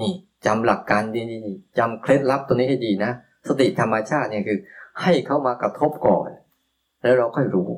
[0.00, 0.12] นี่
[0.46, 3.12] จำหลักการดีๆจำเคล็ดลับตัวนี้ให้ดีนะ
[3.48, 4.58] สติธรรมชาติเนี่ยคือ
[5.02, 6.28] ให้เขามากระทบก่อน
[7.02, 7.68] แล้วเราค่อยรู้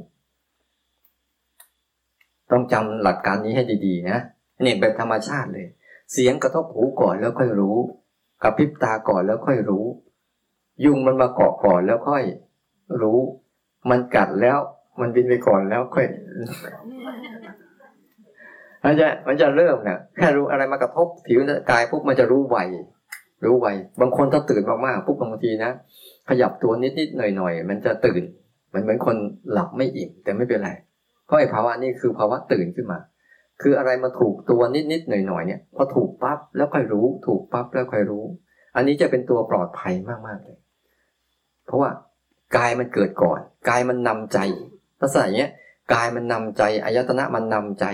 [2.51, 4.19] ต้องจำหลักการนี้ให้ดีๆนะ
[4.65, 5.67] นี่แบบธรรมชาติเลย
[6.13, 7.77] เสียงกระทบหูก่อนแล้วค่อยรู้
[8.43, 9.85] กระพริบตาก่อนแล้วค่อยรู้
[10.85, 12.25] ยุงมันมาเกาะก่อนแล้วค่อย
[13.03, 13.19] รู้
[13.91, 14.59] มันกัดแล้ว
[15.01, 16.07] มันบินไปก่อนแล้วค่อย
[18.85, 21.39] มันจะมันจะเริ่มเนี่ยแค่รู้อะไรมากระทบผิว
[21.71, 22.59] กายปุ๊บมันจะรู้ไว
[23.45, 23.69] รู้ไว
[24.01, 25.73] บางคนถ้าตื่นมากๆปุ๊บบางทีนะ
[26.29, 28.23] ขยับตัวนิดๆหน่อยๆมันจะตื่น
[28.75, 29.17] มันเหมือนคน
[29.53, 30.71] หลับไม่อิ่มแต่ไม่เป็นไร
[31.27, 32.99] เพราะไอ้ภาวะนี้คือภาวะตื่นขึ้นมา
[33.63, 34.63] คืออะไรมาถูกตัว
[34.93, 38.25] นิดๆหน่อยๆเนี่ยพอถูกปั๊บแล้วค่อยรู้ ถูกปั๊บแล้วค่อยรู้
[38.77, 39.95] อันนี้จะเป็นตัวปลอดภัย
[40.27, 40.59] มากๆเลย
[41.67, 41.91] เพราะว่า
[42.57, 44.39] กายมันเกิดก่อน กายมันนำใจ
[45.01, 45.51] ภาษาอย่างเงี้ย
[45.95, 47.85] กายมันนำใจอายตนะมันนำใจ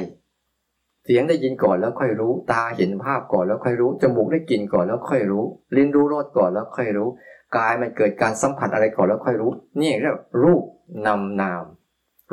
[1.04, 5.44] เสียงได้ยินก่อนแล้วค่อยรู้ ตาเห็นภาพก่อนแล้วค่อยรู้จมูกได้กลิ่นก่อนแล้วค่อยรู้
[5.76, 7.08] ลิ้นรู้รสก่อนแล้วค่อยรู้
[7.56, 10.64] กายมันเกิดการสัมผัสอะไรก่อนแล้วค่อยรู้ นี่เรียกรูป
[11.06, 11.64] นำนาม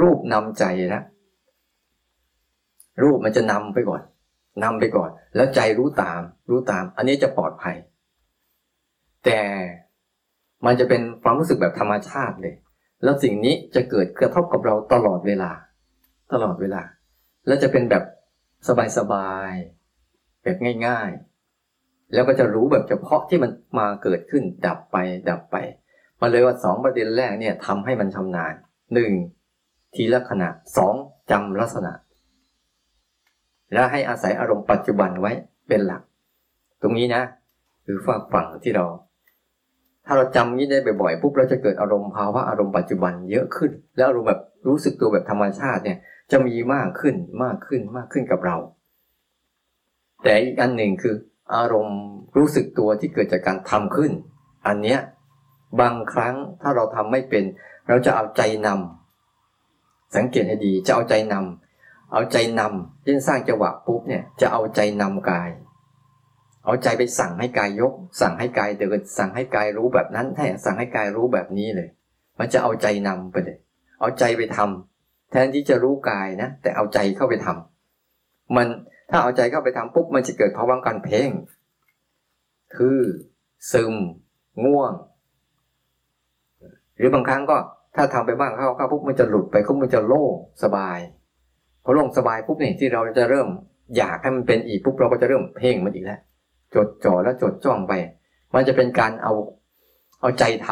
[0.02, 0.64] รูปนำใจ
[0.96, 1.02] นะ
[3.02, 4.02] รูปมันจะนำไปก่อน
[4.64, 7.76] นำไปก่อน แล้วใจรู้ตาม รู้ตาม อันนี้จะปลอดภัย
[9.26, 9.42] แต่
[10.66, 12.56] มันจะเป็นความรู้สึกแบบธรรมชาติเลย
[13.04, 15.52] แล้วสิ่งนี้จะเกิดกระทบกับเราตลอดเวลา
[16.34, 16.82] ตลอดเวลา
[17.48, 18.04] แล้วจะเป็นแบบ
[18.98, 21.29] สบายๆแบบง่าย ๆ
[22.14, 24.98] แล้วก็จะรู้แบบเฉพาะที่มันมาเกิดขึ้นดับไป
[25.30, 25.56] ดับไป
[26.22, 28.54] มันเลยว่าสองประเด็นแรกเนี่ยทำให้มันชำนาญ
[28.94, 29.12] หนึ่ง
[29.96, 30.94] ทีละขณะสอง
[31.32, 31.94] จำลักษณะ
[33.74, 35.32] และให้อาศัยอารมณ์ปัจจุบันไว้
[35.68, 36.02] เป็นหลัก
[36.82, 37.24] ตรงนี้นะ
[37.86, 38.86] คือฝากฝั่งที่เรา
[40.06, 45.98] ถ้าเราจำนี้ได้บ่อยๆปุ๊บเราจะเกิดอารมณ์ภาวะอารมณ์ปัจจุบันเยอะขึ้น แล้วอารมณ์แบบรู้สึกตัวแบบธรรมชาติเนี่ย
[46.32, 48.58] จะมีมากขึ้นมากขึ้นมากขึ้นกับเรา
[50.24, 51.16] แต่อีกอันหนึ่งคือ
[51.56, 52.02] อารมณ์
[52.38, 54.12] รู้สึกตัวที่เกิดจากการทำขึ้น
[54.68, 55.00] อันเนี้ย
[55.82, 57.44] บางครั้งถ้าเราทำไม่เป็น
[57.88, 65.50] เราจะเอาใจนำสังเกตให้ดีจะเอาใจนำเอาใจนำยิ่งสร้างจังหวะปุ๊บเนี่ยจะเอาใจนำกาย
[66.66, 71.90] เอาใจไปสั่งให้กายยก สั่งให้กายเดินสั่งให้กายรู้แบบนั้นแทนสั่งให้กายรู้แบบนี้เลย
[72.40, 73.58] มันจะเอาใจนำไปเลย
[74.00, 78.68] เอาใจไปทำแทนที่จะรู้กายนะแต่เอาใจเข้าไปทำมัน
[79.10, 81.30] ถ้าเอาใจเข้าไปทำปุ๊บมันจะเกิดภาวะการเพ่ง
[82.76, 83.00] คือ
[83.72, 83.94] ซึม
[84.66, 84.94] ง่วง
[86.98, 87.58] หรือบางครั้งก็
[87.96, 91.00] ถ้าทำไปบ้างเข้าเข้าปุ๊บมันจะหลุดไปก็มันจะโล่งสบาย
[91.84, 93.48] พอลงสบายปุ๊บเนี่ยที่เราจะเริ่ม
[93.98, 96.20] อยากให้มันเป็นอีกปุ๊บเราก็จะเริ่มเพ่งมันอีกแล้ว
[96.76, 97.94] จดจ่อแล้วจดจ้องไป
[98.54, 99.34] มันจะเป็นการเอา
[100.22, 100.68] เอาใจท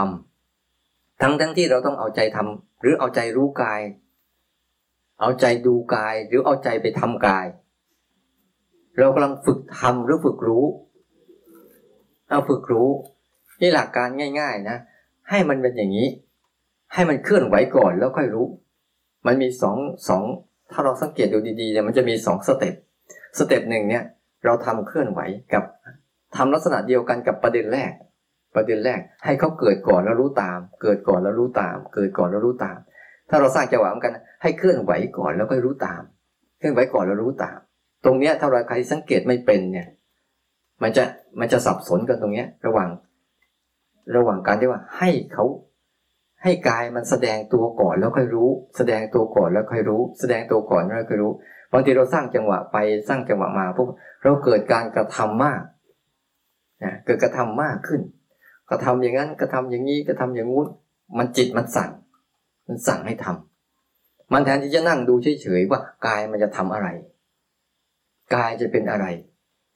[0.59, 3.81] ำทั้งทั้งที่เราต้องเอาใจทำหรือเอาใจรู้กาย
[5.21, 7.45] เอาใจดูกายหรือเอาใจไปทำกาย
[8.99, 10.65] เรากำลังฝึกทำหรือฝึกรู้
[12.29, 12.89] เอาฝึกรู้
[13.61, 14.07] นี่หลักการ
[14.39, 14.77] ง่าย ๆ นะ
[15.29, 16.07] ให้มันเป็นอย่างนี้
[16.93, 18.45] ให้มันเคลื่อนไหวก่อนแล้วค่อยรู้
[19.25, 19.77] มันมีสอง
[20.09, 20.23] สอง
[20.71, 22.75] ถ้าเราสังเกตดูดีๆเนี่ยมันจะมีสอง step
[23.37, 24.03] step หนึ่งเนี่ย
[24.45, 25.19] เราทำเคลื่อนไหว
[25.53, 25.63] กับ
[26.35, 27.91] ทำลักษณะเดียวกันกับประเด็นแรก
[28.55, 32.77] ประเด็นแรก ให้เขาเกิดก่อนแล้วรู้ตาม เกิดก่อนแล้วรู้ตาม เกิดก่อนแล้วรู้ตาม
[33.29, 36.01] ถ้าเราสร้างจังหวะเหมือนกัน ให้เคลื่อนไหวก่อนแล้วก็รู้ตาม
[36.57, 37.59] เคลื่อนไหวก่อนแล้วรู้ตาม
[38.05, 39.87] ตรงเนี้ยถ้าเราใครสังเกตไม่เป็นเนี่ย
[40.83, 41.03] มันจะ
[41.39, 42.89] มันจะสับสนกันตรงเนี้ย ระหว่าง
[44.15, 45.45] ระหว่างการที่ว่าให้เขา
[46.43, 51.31] ให้กายมันแสดงตัวก่อนแล้วค่อยรู้ แสดงตัวก่อนแล้วค่อยรู้ แสดงตัวก่อนแล้วค่อยรู้
[51.73, 53.87] บางทีเราสร้างจังหวะไปสร้างจังหวะมาปุ๊บ
[54.23, 55.61] เราเกิดการกระทำมาก
[56.83, 58.01] นะเกิดกระทำมากขึ้น
[58.69, 60.67] กระทำอย่างนั้นกระทำอย่างนี้กระทำอย่างงู้น
[61.17, 61.91] มันจิตมันสั่ง
[62.67, 66.87] มันสั่งให้ทำมันแทนที่จะนั่งดูเฉยๆว่ากายมันจะทำอะไร
[68.35, 69.05] กายจะเป็นอะไร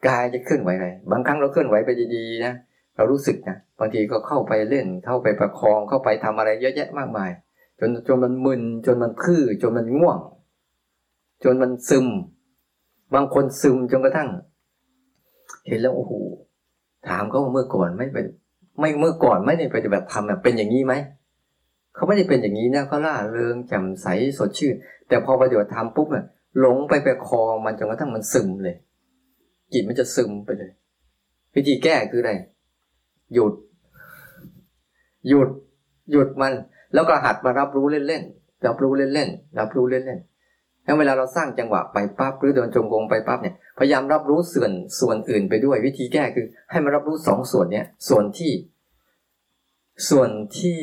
[0.08, 2.54] กายจะเคลื่อนไหวอะไร บางครั้งเราเคลื่อนไหวไปดีๆนะ
[2.96, 7.32] เรารู้สึกนะบางทีก็เข้าไปเล่น เข้าไปประคองเข้าไปทำอะไรเยอะแยะมากมาย
[7.80, 10.20] จนจนมันมึนจนมันพื้อจนมันง่วง
[11.44, 12.08] จนมันซึม
[13.14, 14.30] บางคนซึมจนกระทั่ง
[15.68, 16.14] เห็นแล้วโอ้โห
[17.08, 18.26] ถามเขาเมื่อก่อนไม่เป็น
[18.80, 20.94] ไม่เมื่อก่อนไม่ได้ปฏิบัติธรรมเป็นอย่างนี้ไหม
[21.96, 24.76] เขาไม่ได้เป็นอย่างนี้นะเขาล่าเริงแจ่มใสสดชื่น
[25.08, 26.26] แต่พอปฏิบัติธรรมปุ๊บเนี่ย
[26.60, 28.76] หลงไปไปคอมันจนกระทั่งมันซึมเลย
[29.74, 30.72] จิตมันจะซึมไปเลย
[31.56, 32.32] วิธีแก้คืออะไร
[33.34, 33.54] หยุด
[35.28, 35.50] หยุด
[36.12, 36.54] หยุดมัน
[36.94, 48.52] แล้วก็หัดมารับรู้เล่นๆรับรู้เล่นๆรับรู้เล่นๆแล้วเวลาเราสร้างจังหวะไปปั๊บหรือเดินจงกรมไปปั๊บเนี่ยพยายามรับรู้ส่วนส่วนอื่นไปด้วย วิธีแก้คือ ให้มารับรู้สองส่วนเนี่ยส่วนที่
[50.10, 50.80] ส่วนที่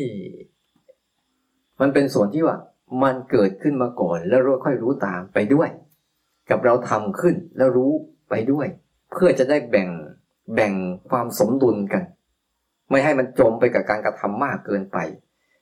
[1.80, 2.56] มันเป็นส่วนที่ว่า
[3.02, 5.68] มันเกิดขึ้นมาก่อน แล้วเราค่อยรู้ตามไปด้วย
[6.50, 7.92] กับเราทำขึ้นแล้วรู้
[8.30, 8.66] ไปด้วย
[9.12, 9.88] เพื่อจะได้แบ่ง
[10.54, 10.72] แบ่ง
[11.10, 12.02] ความสมดุลกัน
[12.90, 14.98] ไม่ให้มันจมไปกับการกระทำมากเกินไป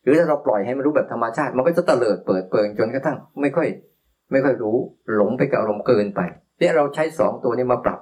[0.02, 3.68] หรือถ้าเราปล่อยให้มันรู้แบบธรรมชาติ มันก็จะเตลิดเปิดเปิงจนกระทั่ง ไม่ค่อย
[4.32, 4.76] ไม่ค่อยรู้
[5.14, 6.20] หลงไปกับอารมณ์เกินไป
[6.58, 8.00] เนี่ยเราใช้สองตัวนี้มาปรับ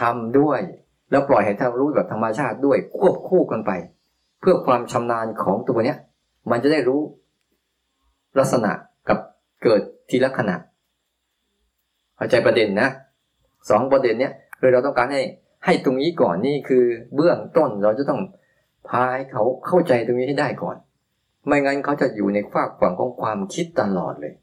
[0.00, 0.60] ทำด้วย
[1.10, 3.72] แล้วปล่อยให้ทำรู้แบบธรรมชาติด้วยควบคู่กันไป
[4.40, 5.96] เพื่อความชำนาญของตัวเนี้ย
[6.50, 7.00] มันจะได้รู้
[8.38, 8.72] ลักษณะ
[9.08, 9.18] กับ
[9.62, 10.56] เกิดทีละขณะ
[12.16, 12.88] เข้าใจประเด็นนะ
[13.70, 15.22] สองประเด็นเนี้ยคือเราต้องการให้
[15.64, 18.20] ให้ตรงนี้ก่อนนี่คือเบื้องต้นเราจะต้อง
[18.88, 20.76] พาให้เขาเข้าใจตรงนี้ให้ได้ก่อน
[21.46, 24.34] ไม่งั้นเขาจะอยู่ในฝากฝั่งของความคิดตลอดเลย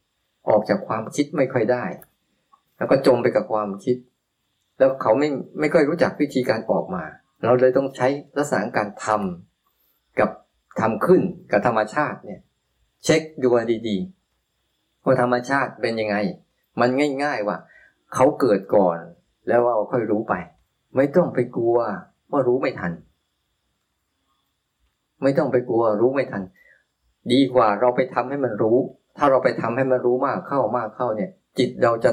[0.50, 1.86] ออกจากความคิดไม่ค่อยได้
[2.78, 3.98] แล้วก็จมไปกับความคิด
[4.78, 5.30] แล้วเขาไม่
[5.60, 7.04] ไม่ค่อยรู้จักวิธีการออกมา
[7.44, 10.30] เราเลยต้องใช้ลักษณะการทำกับ
[10.80, 12.42] ทำขึ้นกับธรรมชาติเนี่ย
[13.04, 13.48] เช็คดู
[13.88, 16.16] ดีๆว่าธรรมชาติเป็นยังไง
[16.80, 16.90] มัน
[17.24, 17.58] ง่าย ๆว่า
[18.14, 18.98] เขาเกิดก่อน
[19.48, 20.34] แล้วเราค่อยรู้ไป
[20.96, 21.78] ไม่ต้องไปกลัว
[22.32, 22.92] ว่ารู้ไม่ทัน
[25.24, 26.44] ไม่ต้องไปกลัวรู้ไม่ทัน
[27.32, 28.78] ดีกว่าเราไปทำให้มันรู้
[29.18, 32.12] ถ้าเราไปทำให้มันรู้มากเข้ามากเข้าเนี่ย จิตเราจะ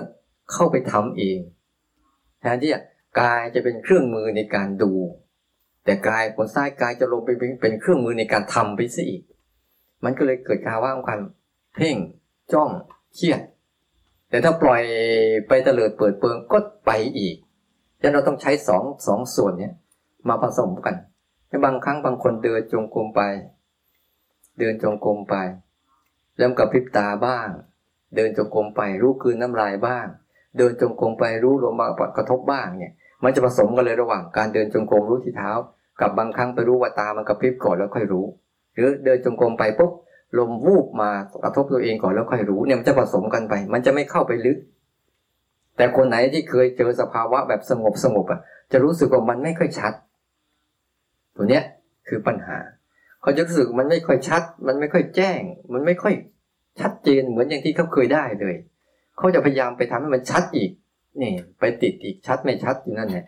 [0.53, 1.39] เข้าไปทำเอง
[2.41, 2.71] แทนที่
[3.21, 4.93] กายจะเป็นเครื่องมือในการดู
[5.85, 9.23] แต่กายผลซ้ายกายจะลงไปเป็นเครื่องมือในการทำไปซะอีก
[10.05, 11.21] มันก็เลยเกิดการว่างกัน
[11.75, 11.97] เพ่ง
[12.53, 12.71] จ้อง
[13.15, 13.41] เครียด
[14.31, 14.83] แต่ถ้าปล่อย
[15.49, 17.37] ไปเตลิดเปิดเปิงก็ไปอีก
[18.03, 19.75] ดังนั้นเราต้องใช้สองสองส่วนเนี้ย
[20.29, 20.95] มาผสมกัน
[21.65, 23.23] บางครั้งบางคนเดินจงกรมไป
[24.59, 25.35] เดินจงกรมไป
[26.37, 27.49] เริ่มกับพริบตาบ้าง
[28.17, 30.07] เดินจงกรมไปรู้คืนน้ำลายบ้าง
[30.59, 32.93] เดินจงกรมไปรู้ลมมากระทบบ้างเนี่ย
[33.25, 35.51] มันจะผสมกันเลยระหว่างการเดินจงกรมรู้ที่เท้า
[36.01, 38.27] กับบางครั้งไปรู้ว่าตามันกระพริบก่อนแล้วค่อยรู้
[38.81, 39.93] รือเดินจงกรมไปปุ๊บ
[40.39, 41.11] ลมวูบมา
[41.43, 44.59] กระทบตัวเองก่อนแล้วค่อยรู้เนี่ยมันจะผสมกันไป มันจะไม่เข้าไปลึก
[45.77, 48.41] แต่คนไหนที่เคยเจอสภาวะแบบสงบสงบอะ
[48.73, 49.93] จะรู้สึกว่ามันไม่ค่อยชัด
[51.37, 51.65] ตัวเนี้ย
[52.09, 52.59] คือปัญหา
[53.23, 55.41] เขาจะรู้สึกมันไม่ค่อยชัด มันไม่ค่อยแจ้ง
[55.73, 56.15] มันไม่ค่อย
[56.81, 58.55] ชัดเจนเหมือนอย่างที่เขาเคยได้เลย
[59.17, 60.71] เขาจะพยายามไปทำให้มันชัดอีก
[61.23, 63.27] นี่ไปติดอีกชัดไม่ชัดอยู่นั่นแหละ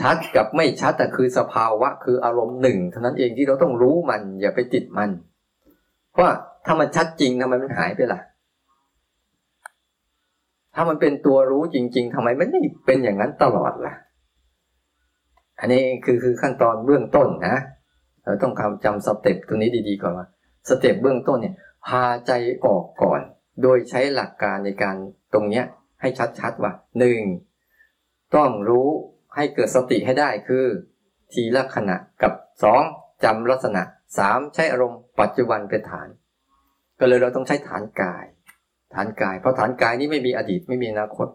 [0.00, 5.10] ชัดกับไม่ชัดแต่คือสภาวะคืออารมณ์หนึ่งเท่านั้นเองที่เราต้องรู้มันอย่าไปติดมัน
[6.12, 6.26] เพราะ
[6.66, 8.20] ถ้ามันชัดจริงทำไมมันหายไปล่ะ
[10.74, 13.94] ถ้ามันเป็นตัวรู้จริง ๆทำไมมันไม่เป็นอย่างนั้นตลอดล่ะ
[15.60, 17.56] อันนี้คือคือขั้นตอนเบื้องต้นนะ
[18.24, 18.52] เราต้อง
[18.84, 20.26] จำสเต็ปตัวนี้ดีๆก่อนว่า
[20.68, 21.54] สเต็ปเบื้องต้นเนี่ย
[21.86, 22.32] พาใจ
[22.64, 23.20] ออกก่อน
[23.62, 24.96] โดยใช้หลักการในการ
[25.34, 25.64] ตรงเนี้ย
[26.00, 27.20] ให้ชัดๆว่าหนึ่ง
[28.36, 28.88] ต้องรู้
[29.36, 30.64] ให้เกิดสติให้ได้คือ
[31.32, 32.82] ทีละขณะกับสอง
[33.24, 33.82] จำลักษณะ
[34.18, 36.08] สามใช้อารมณ์ปัจจุบันเป็นฐาน
[37.00, 38.24] ก็เลยเราต้องใช้ฐานกาย
[38.94, 41.28] ฐานกาย เพราะฐานกายนี้ไม่มีอดีตไม่มีอนาคต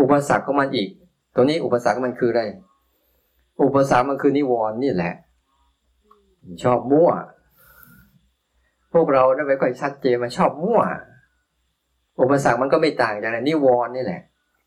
[0.00, 0.88] อุปสรรคของมันอีก
[1.34, 2.42] ตัวนี้อุปสรรคมันคืออะไร
[3.62, 5.14] อุปสรรคมันคือนิวรณ์นี่แหละ
[6.62, 7.10] ชอบมั่ว
[8.92, 10.80] พวกเราได้ไปค่อยชัดเจนมันชอบมั่ว
[12.20, 14.20] อุปสรรคมันก็ไม่ต่างจากนิวรณ์นี่แหละ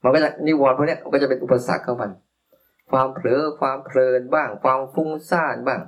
[0.04, 2.12] มันก็จะนิวรณ์พวกนี้มันก็จะเป็นอุปสรรคข้ามัน
[2.92, 5.82] ความเผลอความเพลินบ้าง ความฟุ้งซ่านบ้าง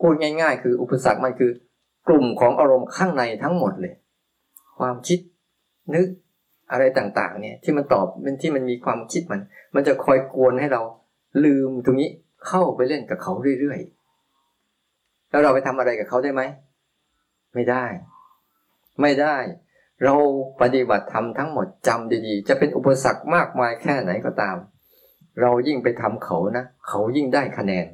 [0.00, 1.52] พูดง่าย ๆ คืออุปสรรคมันคือ
[2.08, 3.94] กลุ่มของอารมณ์ข้างในทั้งหมดเลย
[4.78, 5.18] ความคิด
[5.94, 6.06] นึก
[6.70, 9.40] อะไรต่างๆ เนี่ยที่มันตอบเป็นที่มันมีความคิดมัน
[9.74, 10.82] มันจะคอยกวนให้เรา
[11.44, 12.10] ลืมตรงนี้
[12.46, 16.42] เข้าไปเล่นกับเขาเรื่อยๆแล้วเราไปทำอะไรกับเขาได้ไหม
[17.54, 17.84] ไม่ได้
[19.00, 19.36] ไม่ได้
[20.04, 20.14] เรา
[20.60, 24.56] ปฏิบัติธรรมทั้งหมดจำดีๆ จะเป็นอุปสรรคมากมายแค่ไหนก็ตาม
[25.40, 27.86] เรายิ่งไปทำเขานะ เขายิ่งได้คะแนน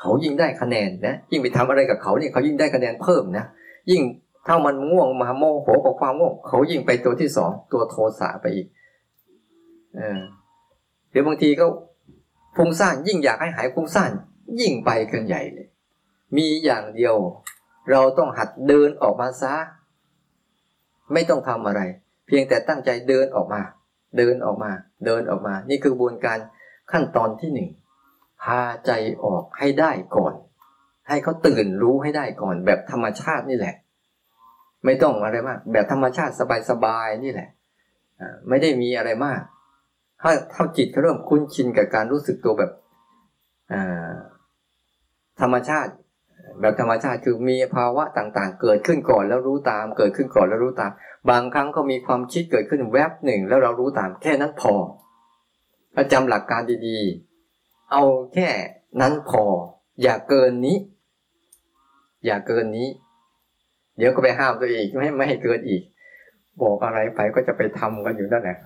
[0.00, 3.44] เขายิ่งได้คะแนนนะ ยิ่งไปทำอะไรกับเขาเนี่ยเขายิ่งได้คะแนนเพิ่มนะ
[3.90, 4.02] ยิ่ง
[4.46, 8.66] ถ้ามันง่วงมาโมโหกับความง่วง เขายิ่งไปตัวที่สองตัวโทสะไปอีก
[9.96, 10.20] เออ
[11.10, 11.66] เดี๋ยวบางทีก็
[12.56, 14.12] ฟุ้งซ่านยิ่งอยากให้หายฟุ้งซ่าน
[14.60, 15.68] ยิ่งไปกันใหญ่เลย
[16.36, 17.16] มีอย่างเดียว
[17.90, 19.54] เราต้องหัดเดินออกมาซะ
[21.12, 21.80] ไม่ต้องทำอะไร
[22.26, 23.60] เพียงแต่ตั้งใจเดินออกมา
[24.18, 24.72] เดินออกมา
[25.04, 26.38] เดินออกมา นี่คือกระบวนการ
[26.92, 27.68] ขั้นตอนที่หนึ่ง
[28.42, 28.90] พาใจ
[29.24, 30.34] ออกให้ได้ก่อน
[31.08, 33.74] ให้เขาตื่นรู้ให้ได้ก่อน แบบธรรมชาตินี่แหละ
[34.84, 36.32] ไม่ต้องอะไรมาก แบบธรรมชาติ
[36.70, 37.48] สบายๆนี่แหละ
[38.48, 39.40] ไม่ได้มีอะไรมาก
[40.22, 42.70] ถ้าถ้าจิตเขาเริ่มคุ้นชินกับการรู้สึกตัวแบบ
[45.40, 45.92] ธรรมชาติ
[46.60, 50.90] แบบธรรมชาติคือมีภาวะต่างๆ เกิดขึ้นก่อนแล้วรู้ตาม เกิดขึ้นก่อนแล้วรู้ตาม
[51.30, 54.74] บางครั้งก็มีความคิดเกิดขึ้นแวบหนึ่ง แล้วเรารู้ตามแค่นั้นพอ
[55.94, 58.02] ถ้าจำหลักการดีๆ เอา
[58.34, 58.48] แค่
[59.00, 59.44] นั้นพอ
[60.02, 60.76] อย่าเกินนี้
[62.26, 62.88] อย่าเกินนี้
[63.98, 65.82] เดี๋ยวก็ไปห้ามตัวเองไม่ไม่ให้เกินอีก
[66.62, 68.58] บอกอะไรไปก็จะไปทำกันอยู่นั่นแหละ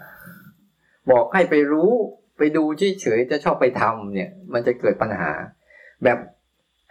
[1.10, 1.90] บอกให้ไปรู้
[2.38, 2.64] ไปดู
[3.00, 5.30] เฉยๆจะชอบไปทำเนี่ย มันจะเกิดปัญหา
[6.04, 6.18] แบบ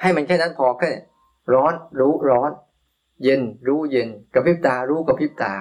[0.01, 0.91] ให้มันแค่นั้นพอแค่
[1.53, 2.51] ร้อนรู้ร้อน
[3.23, 5.53] เย็นรู้เย็นกระพริบตารู้กระพริบตา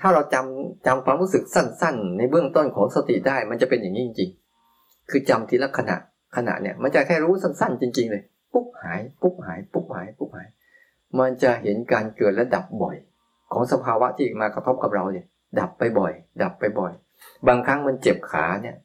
[0.00, 5.96] ถ้าเราจำจำความรู้สึกสั้น ๆ ในเบื้องต้นของสติได้มันจะเป็นอย่างนี้จริงๆ คือจำทีละขณะ
[6.36, 10.48] ขณะเนี่ยมันจะแค่รู้สั้น ๆ จริง ๆ เลย ปุ๊บหาย ปุ๊บหาย ปุ๊บหาย ปุ๊บหาย
[11.18, 12.96] มันจะเห็นการเกิดและดับบ่อย
[13.52, 15.26] ของสภาวะที่มากระทบกับเราเนี่ย
[15.60, 16.92] ดับไปบ่อย ดับไปบ่อย
[17.48, 18.76] บางครั้งมันเจ็บขาเนี่ย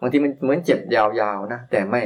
[0.00, 1.04] บางทีมันเหมือนเจ็บยา
[1.36, 2.02] วๆนะแต่ไม่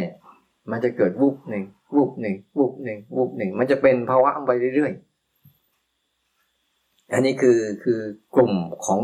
[0.71, 8.01] มันจะเกิดวุบหนึ่งวูบหนึ่งวูบหนึ่งวูบหนึ่งมันจะเป็นภาวะไปเรื่อยๆ อันนี้คือคือ
[8.37, 8.53] กลุ่ม
[8.87, 9.01] ของ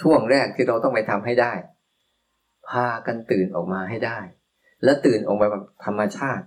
[0.00, 1.52] ช่วงแรกที่เราต้องไปทำให้ได้
[2.68, 4.18] พากันตื่นออกมาให้ได้
[4.84, 6.44] และตื่นออกมาแบบธรรมชาติ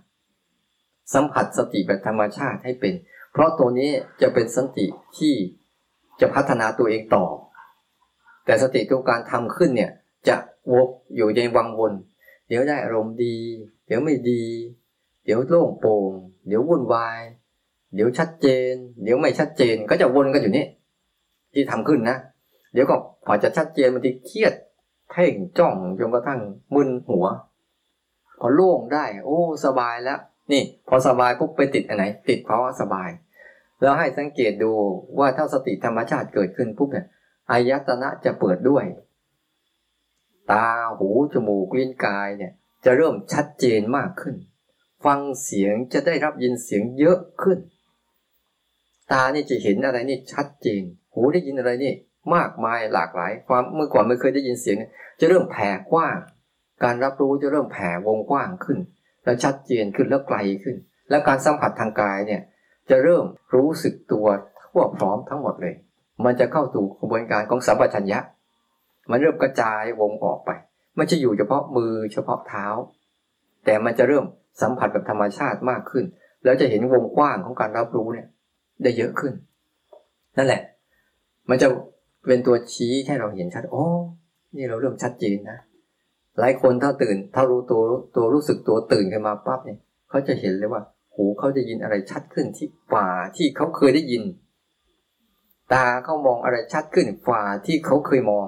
[1.13, 2.93] สัมผัสสติแบบธรรมชาติให้เป็น
[3.31, 3.89] เพราะตัวนี้
[4.21, 4.85] จะเป็นสติ
[5.17, 5.33] ที่
[6.21, 7.25] จะพัฒนาตัวเองต่อ
[8.45, 9.91] แต่สติตัวการทำขึ้นเนี่ย
[10.27, 10.35] จะ
[10.73, 11.93] วกอยู่ในวังวน
[12.47, 13.35] เดี๋ยวได้อารมณ์ดี
[13.87, 14.43] เดี๋ยวไม่ดี
[15.25, 16.11] เดี๋ยวโล่งโปร่ง
[16.47, 17.19] เดี๋ยววุ่นวาย
[17.95, 20.65] เดี๋ยวชัดเจน เดี๋ยวไม่ชัดเจนก็จะวนกันอยู่นี่
[21.53, 22.17] ที่ทำขึ้นนะ
[22.73, 24.53] เดี๋ยวก็พอจะชัดเจนบางทีเครียด
[25.11, 26.39] เพ่งจ้องจนกระทั่ง
[26.75, 27.25] มึนหัว
[28.39, 30.19] พอโล่งได้ โอ้ สบายแล้ว
[30.51, 33.09] นี่ พอสบายปุ๊บไปติดอันไหน ติดเพราะว่าสบาย
[33.81, 34.71] แล้วให้สังเกตดู
[35.19, 37.05] ว่าถ้าสติธรรมชาติเกิดขึ้นปุ๊บเนี่ย
[37.51, 38.83] อายตนะจะเปิดด้วย
[40.51, 42.51] ตาหูจมูกลิ้นกายเนี่ย
[42.85, 44.35] จะเริ่มชัดเจนมากขึ้น
[45.05, 47.59] ฟังเสียงจะได้รับยินเสียงเยอะขึ้น
[49.11, 51.93] ตานี่จะเห็นอะไรนี่ชัดเจน หูได้ยินอะไรนี่
[52.35, 54.77] มากมายหลากหลาย ความเมื่อก่อนไม่เคยได้ยินเสียง
[55.19, 56.17] จะเริ่มแผ่กว้าง
[56.83, 58.79] การรับรู้จะเริ่มแผ่วงกว้างขึ้น
[59.23, 60.75] แล้วชัดเจนขึ้นแล้วไกลขึ้น
[61.09, 62.41] และการสัมผัสทางกายเนี่ย
[62.89, 64.27] จะเริ่มรู้สึกตัว
[64.63, 65.75] ทั่วพร้อมทั้งหมดเลย
[66.25, 68.19] มันจะเข้าสู่กระบวนการของสัมปชัญญะ
[69.09, 70.51] มันเริ่มกระจายวงออกไป
[70.95, 72.65] ไม่ใช่อยู่เฉพาะมือเฉพาะเท้า
[73.65, 74.25] แต่มันจะเริ่ม
[74.61, 76.05] สัมผัสแบบธรรมชาติมากขึ้น
[76.43, 78.27] แล้วจะเห็นวงกว้างของการรับรู้เนี่ย
[78.83, 79.33] ได้เยอะขึ้น
[80.37, 80.61] นั่นแหละ
[81.49, 81.67] มันจะ
[82.27, 83.85] เป็นตัวชี้ให้เราเห็นชัดโอ้
[84.55, 85.59] นี่เราเริ่มชัดเจนนะ
[86.39, 87.81] หลายคนถ้าตื่นถ้ารู้ตัว
[88.15, 90.81] ตัวรู้สึกตัวตื่นขึ้นมาปั๊บเนี่ยเขาจะเห็นเลยว่า
[91.15, 94.23] หูเขาจะยินอะไรชัดขึ้นที่ฝ่าที่เขาเคยได้ยิน
[95.73, 98.47] ตาเขามองอะไรชัดขึ้นฝ่าที่เขาเคยมอง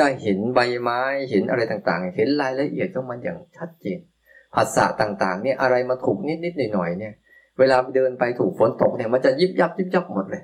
[0.00, 3.98] จะเห็นใบไม้เห็นอะไรต่างๆ เห็นรายละเอียดของมันอย่างชัดเจน
[4.54, 7.14] ภาษาต่างๆ เนี่ยอะไรมาถูกนิดๆหน่อยๆเนี่ย
[7.58, 10.42] เวลาเดินไปถูกฝนตกเนี่ยมันจะยิบยับยิบยับหมดเลย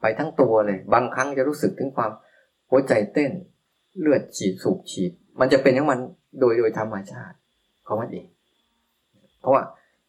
[0.00, 2.10] ไปทั้งตัวเลย บางครั้งจะรู้สึกถึงความ
[2.70, 3.30] หัวใจเต้น
[4.00, 6.00] เลือดฉีดสูบฉีด มันจะเป็นของมัน
[6.40, 7.36] โดยโดยธรรมชาติ
[7.86, 8.26] ของมันเอง
[9.40, 9.62] เพราะว่า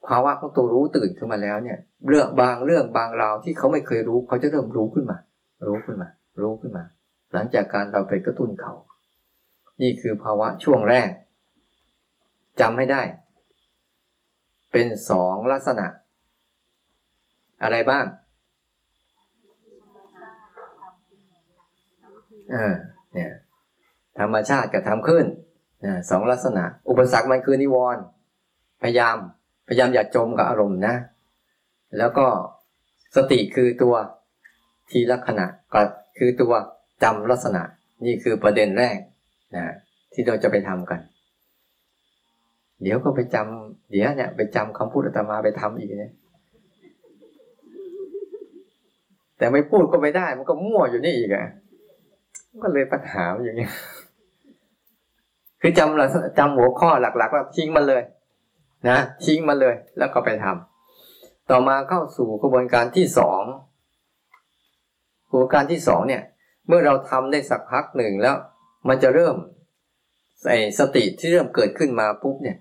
[0.08, 5.18] ภาวะของตัวรู้ตื่นขึ้นมาแล้วเนี่ยเรื่องบางเรื่องบางราวที่เขาไม่เคยรู้เขาจะเริ่มรู้ขึ้นมา
[5.68, 6.10] รู้ขึ้นมา
[6.42, 6.84] รู้ขึ้นมา
[7.34, 8.74] หลังจากการเราไปกระตุ้นเขา
[9.82, 11.10] นี่คือภาวะช่วงแรก
[12.62, 13.02] จำให้ได้
[14.72, 15.88] เป็นสองลักษณะ
[17.64, 18.06] อะไรบ้าง
[22.52, 22.74] เออ
[23.14, 23.32] เนี่ย
[24.20, 25.26] ธรรมชาติกับทำขึ้น
[26.10, 28.04] สองลักษณะ อุปสรรคมันคือนิวรณ์
[28.82, 29.18] พยายาม
[29.68, 30.96] พยายามอย่าจมกับอารมณ์นะ
[31.98, 32.26] แล้วก็
[33.16, 33.96] สติคือตัว
[34.92, 35.82] ทีลักษณะก็
[36.18, 36.54] คือตัว
[37.04, 37.62] จำลักษณะ
[38.06, 38.98] นี่คือประเด็นแรก
[39.56, 39.64] นะ
[40.14, 41.00] ที่เราจะไปทำกัน
[42.82, 46.14] เดี๋ยวก็ไปจำเดี๋ยวเนี่ยไปจำคำพูดอาตมาไปทำอีกเนี่ย
[49.38, 51.46] แต่ไม่พูดก็ไม่ได้ มันก็มั่วอยู่นี่อีกอะ
[52.64, 53.72] ก็เลยปัญหาอย่างนี้ย
[55.62, 58.04] คือจำหลักจำหัวข้อหลักๆว่าทิ้งมันเลย
[58.90, 63.42] นะทิ้งมันเลย แล้วก็ไปทำต่อมาเข้าสู่กระบวนการที่สอง
[65.30, 66.24] กระบวนการที่สองเนี่ย
[66.68, 68.36] เมื่อเราทำได้สักพักหนึ่งแล้ว
[68.88, 69.36] มันจะเริ่ม
[70.50, 72.58] ไอ้สติที่เริ่มเกิดขึ้นมาปุ๊บเนี่ย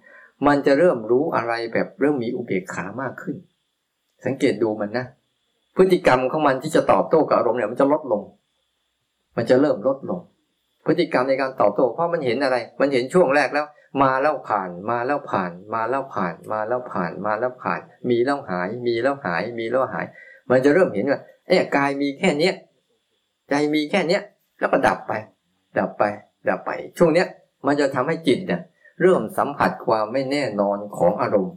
[0.46, 3.36] มันจะเริ่มรู้อะไรแบบเริ่มมีอุเบกขามากขึ้น
[4.24, 5.06] สังเกตดูมันนะ
[5.76, 8.22] พฤติกรรมของมันที่จะตอบโต้กับอารมณ์เนี่ยมันจะลดลง
[9.36, 10.20] มันจะเริ่มลดลง
[10.86, 13.66] พฤติกรรมในการตอบโต้เพราะมันเห็นอะไร มันเห็นช่วงแรกแล้ว
[14.02, 20.06] มาแล้วผ่าน มาแล้วผ่าน มาแล้วผ่าน มาแล้วผ่าน มาแล้วผ่าน มีแล้วหาย มีแล้วหาย มีแล้วหาย
[20.50, 22.54] มันจะเริ่มเห็นว่าไอ้กายมีแค่เนี้ย
[23.52, 24.22] ใจมีแค่เนี้ย
[24.60, 25.12] แล้วก็ดับไป
[25.78, 26.02] ดับไป
[26.48, 27.26] ดับไป ช่วงเนี้ย
[27.66, 28.60] มันจะทำให้จิตเนี่ย
[29.00, 31.56] เริ่มสัมผัสความไม่แน่นอนของอารมณ์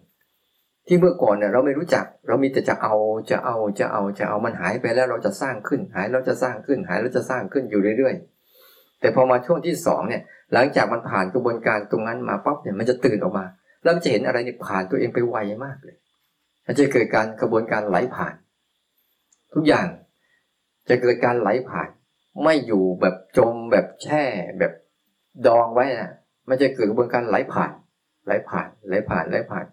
[0.88, 2.96] ที่เมื่อก่อนเนี่ยเราไม่รู้จัก เรามีแต่จะเอา
[3.30, 10.22] จะเอาจะเอาจะเอามันหายไปแล้วเราจะสร้างขึ้นหายเราจะสร้างขึ้นหายเราจะสร้างขึ้นอยู่เรื่อยๆ แต่พอมาช่วงที่สองเนี่ย
[10.54, 13.46] หลังจากมันผ่านกระบวนการตรงนั้นมาปั๊บเนี่ยมันจะตื่นออกมา
[13.84, 15.98] แล้วมันจะเห็นอะไรเนี่ยผ่านตัวเองไปไวมากเลย
[16.66, 18.36] มันจะเกิดการกระบวนการไหลผ่าน
[19.54, 19.88] ทุกอย่าง
[20.90, 21.90] จะเกิดการไหลผ่าน
[22.44, 24.24] ไม่อยู่แบบจมแบบแช่
[24.60, 24.74] แบบ
[25.48, 26.12] ดองไว้นะ
[26.50, 27.72] มันจะเกิดกระบวนการไหลผ่าน
[28.26, 29.66] ไหลผ่านไหลผ่านไหลผ่าน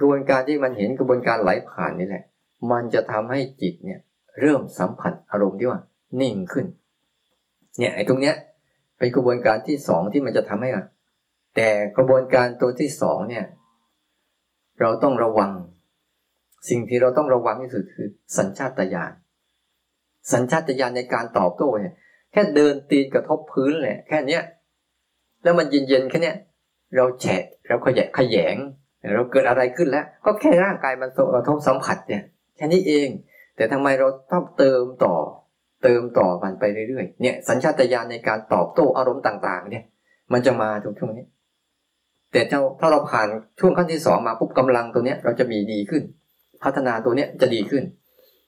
[0.00, 2.24] กระบวนการที่มันเห็นกระบวนการไหลผ่านนี่แหละ
[2.70, 4.00] มันจะทำให้จิตเนี่ย
[4.40, 5.80] เริ่มสัมผัสอารมณ์ที่ว่า
[6.20, 6.66] นิ่งขึ้น
[7.78, 8.34] เนี่ยไอ้ตรงเนี้ย
[8.98, 10.84] เป็นกระบวนการที่สองที่มันจะทำให้อะ
[11.56, 13.44] แต่กระบวนการตัวที่สองเนี่ย
[14.80, 15.50] เราต้องระวัง
[16.68, 19.12] สิ่งที่เราต้องระวังที่สุดคือสัญชาตญาณ
[20.32, 21.94] สัญชาตญาณในการตอบโต้เนี่ย
[22.32, 24.42] แค่เดินตีนกระทบพื้นแหละแค่เนี้ย
[25.42, 26.36] แล้วมันเย็นๆแค่เนี้ย
[26.96, 28.56] เราแฉะเราขยะขยง
[29.14, 32.22] เราเกิดอะไรขึ้นแล้ว ก็แค่ร่างกายมันกระทบสัมผัสเนี่ย
[32.56, 33.08] แค่นี้เอง
[33.56, 35.14] แต่ทำไมเราต้องเติมต่อ
[35.82, 39.84] เติมต่อมันไปเรื่อยๆเนี่ยสัญชาตญาณในการตอบโต้อารมณ์ต่าง ๆ เนี่ย
[40.32, 41.26] มันจะมาทุกช่วงนี้
[42.32, 43.28] แต่เจ้าถ้าเราผ่าน
[43.60, 46.02] ช่วงขั้นที่สองมาปุ๊บกำลังตัวเนี้ยเราจะมีดีขึ้น
[46.62, 47.84] พัฒนาตัวเนี้ยจะดีขึ้น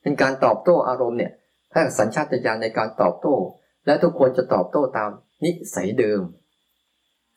[0.03, 1.33] เป็นการตอบโต้อารมณ์เนี่ย
[1.73, 3.35] ถ้าสัญชาตญาณในการตอบโต้
[3.87, 5.11] และทุกคนจะตอบโต้ตาม
[5.45, 6.21] นิสัยเดิม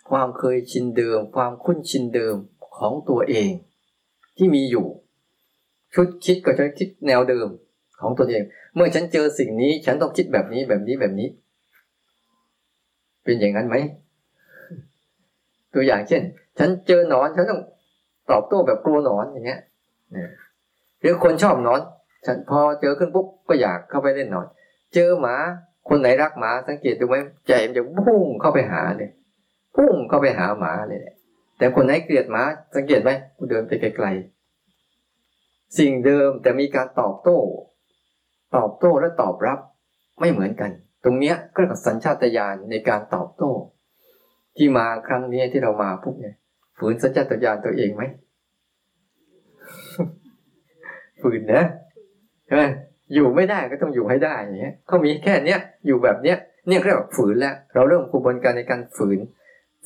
[0.10, 2.36] ความเคยชินเดิม ความคุ้นชินเดิม
[2.78, 3.52] ของตัวเอง
[4.38, 4.88] ที่มีอยู่
[5.94, 7.48] ชุดคิดก็จะคิดแนวเดิม
[8.02, 8.44] ของตัวเอง
[8.76, 11.28] เมื่อฉันเจอสิ่งนี้ ฉันต้องคิดแบบนี้แบบนี้แบบนี้
[13.24, 13.76] เป็นอย่างนั้นไหม
[15.74, 16.22] ตัวอย่างเช่น
[16.60, 17.62] ฉันเจอหนอนฉันต้อง
[18.32, 19.62] ตอบโต้แบบกลัวหนอนอย่างเงี้ย
[21.00, 22.03] หรือคนชอบหนอนฉัน
[22.50, 24.48] พอเจอขึ้นปุ๊บก็อยากเข้าไปเล่นหน่อน
[24.94, 25.36] เจอหมา
[25.90, 27.16] คนไหนรักหมาสังเกตดูไหม
[27.48, 29.10] ใจมันจะพุ่งเข้าไปหาเลย
[29.76, 31.00] พุ่งเข้าไปหาหมาเลย
[31.58, 32.44] แต่คนไหนเกลียดหมา
[32.76, 37.38] สังเกตไหมกูเดินไปไกลๆสิ่งเดิมแต่มีการตอบโต้
[38.56, 39.60] ตอบโต้และตอบรับ
[40.20, 40.72] ไม่เหมือนกัน
[41.04, 43.52] ตรงเนี้ยก็กับสัญชาตญาณในการตอบโต้
[44.58, 46.36] ที่มาครั้งนี้ที่เรามาปุ๊บเนี่ย
[46.78, 48.04] ฝืนสัญชาตญาณตัวเองไหม
[51.22, 51.64] ฝืนนะ
[52.54, 52.66] ช่ไหม
[53.14, 56.38] อยู่ไม่ได้ก็ต้องอยู่ให้ได้อย่างเงี้ยเขามีแค่เนี้ยอยู่แบบเนี้ย
[56.68, 59.20] เนี่ยเรียกว่าฝืนแล้ว เราเริ่มกระบวนการในการฝืน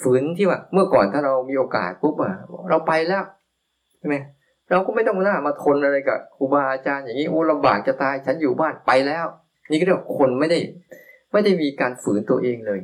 [0.02, 2.34] ฝืนที่ว่าเมื่อก่อนถ้าเรามีโอกาสปุ๊บอะ
[2.70, 3.24] เราไปแล้ว
[4.00, 4.16] ใช่ไหม
[4.72, 9.26] เราก็ไม่ต้องหน้ามาทนอะไรกับครูบาอาจารย์อย่างนี้โอ้ลำบากจะตายฉันอยู่บ้านไปแล้ว
[9.72, 10.60] นี่ก็เรียกว่าคนไม่ได้
[11.32, 12.80] ไม่ได้มีการฝืนตัวเองเลย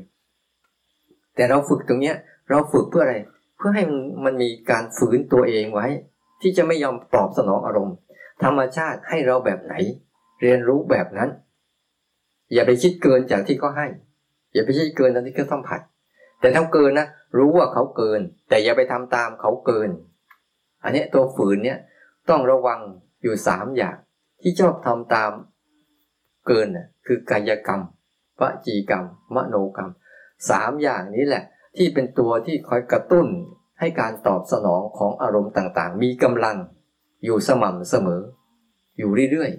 [1.35, 2.15] แต่เราฝึกตรงเนี้ย
[2.49, 3.15] เราฝึกเพื่ออะไร
[3.57, 3.83] เพื่อให้
[4.25, 5.87] มันมีการฝืนตัวเองไว้
[6.41, 7.95] ที่จะไม่ยอมตอบสนองอารมณ์
[8.43, 9.73] ธรรมชาติให้เราแบบไหน
[10.41, 11.29] เรียนรู้แบบนั้น
[12.53, 13.87] อย่าไปคิดเกินจากที่เขาให้
[14.53, 15.81] อย่าไปคิดเกินตามที่เขาสัมผัส
[16.39, 17.07] แต่ถ้าเกินนะ
[17.37, 18.19] รู้ว่าเขาเกิน
[18.49, 19.89] แต่อย่าไปทำตามเขาเกิน
[20.83, 21.79] อันนี้ตัวฝืนเนี่ย
[22.29, 22.79] ต้องระวัง
[23.21, 23.97] อยู่สามอย่าง
[24.41, 25.31] ที่ชอบทำตาม
[26.47, 27.81] เกินน่ะคือกายกรรม
[28.39, 29.05] วจีกรรม
[29.35, 29.91] มโนกรรม
[30.49, 31.43] สามอย่างนี้แหละ
[31.77, 33.27] ที่เป็นตัวที่คอยกระตุ้น
[33.79, 36.57] ให้การตอบสนองของอารมณ์ต่างๆ มีกำลัง
[37.23, 38.21] อยู่สม่ำเสมอ
[38.97, 39.51] อยู่เรื่อย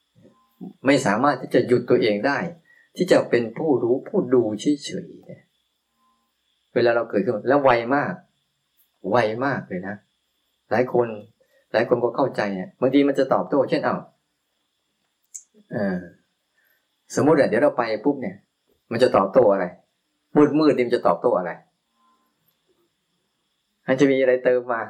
[0.00, 2.38] ๆ ไม่สามารถที่จะหยุดตัวเองได้
[2.96, 5.42] ที่จะเป็นผู้รู้ผู้ดูเฉยๆเนี่ย
[6.74, 8.12] เวลาเราเกิดขึ้นแล้วไวมาก
[9.10, 9.96] ไวมากเลยนะ
[10.70, 11.08] หลายคน
[11.72, 13.96] หลายคนก็เข้าใจเนี่ยบางทีมันจะตอบโต้เช่นเอา
[15.72, 15.98] เออ
[17.14, 18.36] สมมติเดี๋ยวเราไปปุ๊บเนี่ย
[18.92, 19.66] มันจะตอบโต้อะไร
[20.36, 21.50] มืดมืดดิมจะตอบโต้อะไร
[23.86, 24.80] มันจะมีอะไรเติมมา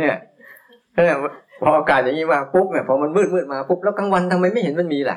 [0.00, 0.16] เนี่ย
[1.62, 5.16] พออากาศอย่างนี้มาปุ๊บเนี่ยพอมันมืดมืดมาปุ๊บแล้วกลางวันทำไมไม่เห็นมันมีล่ะ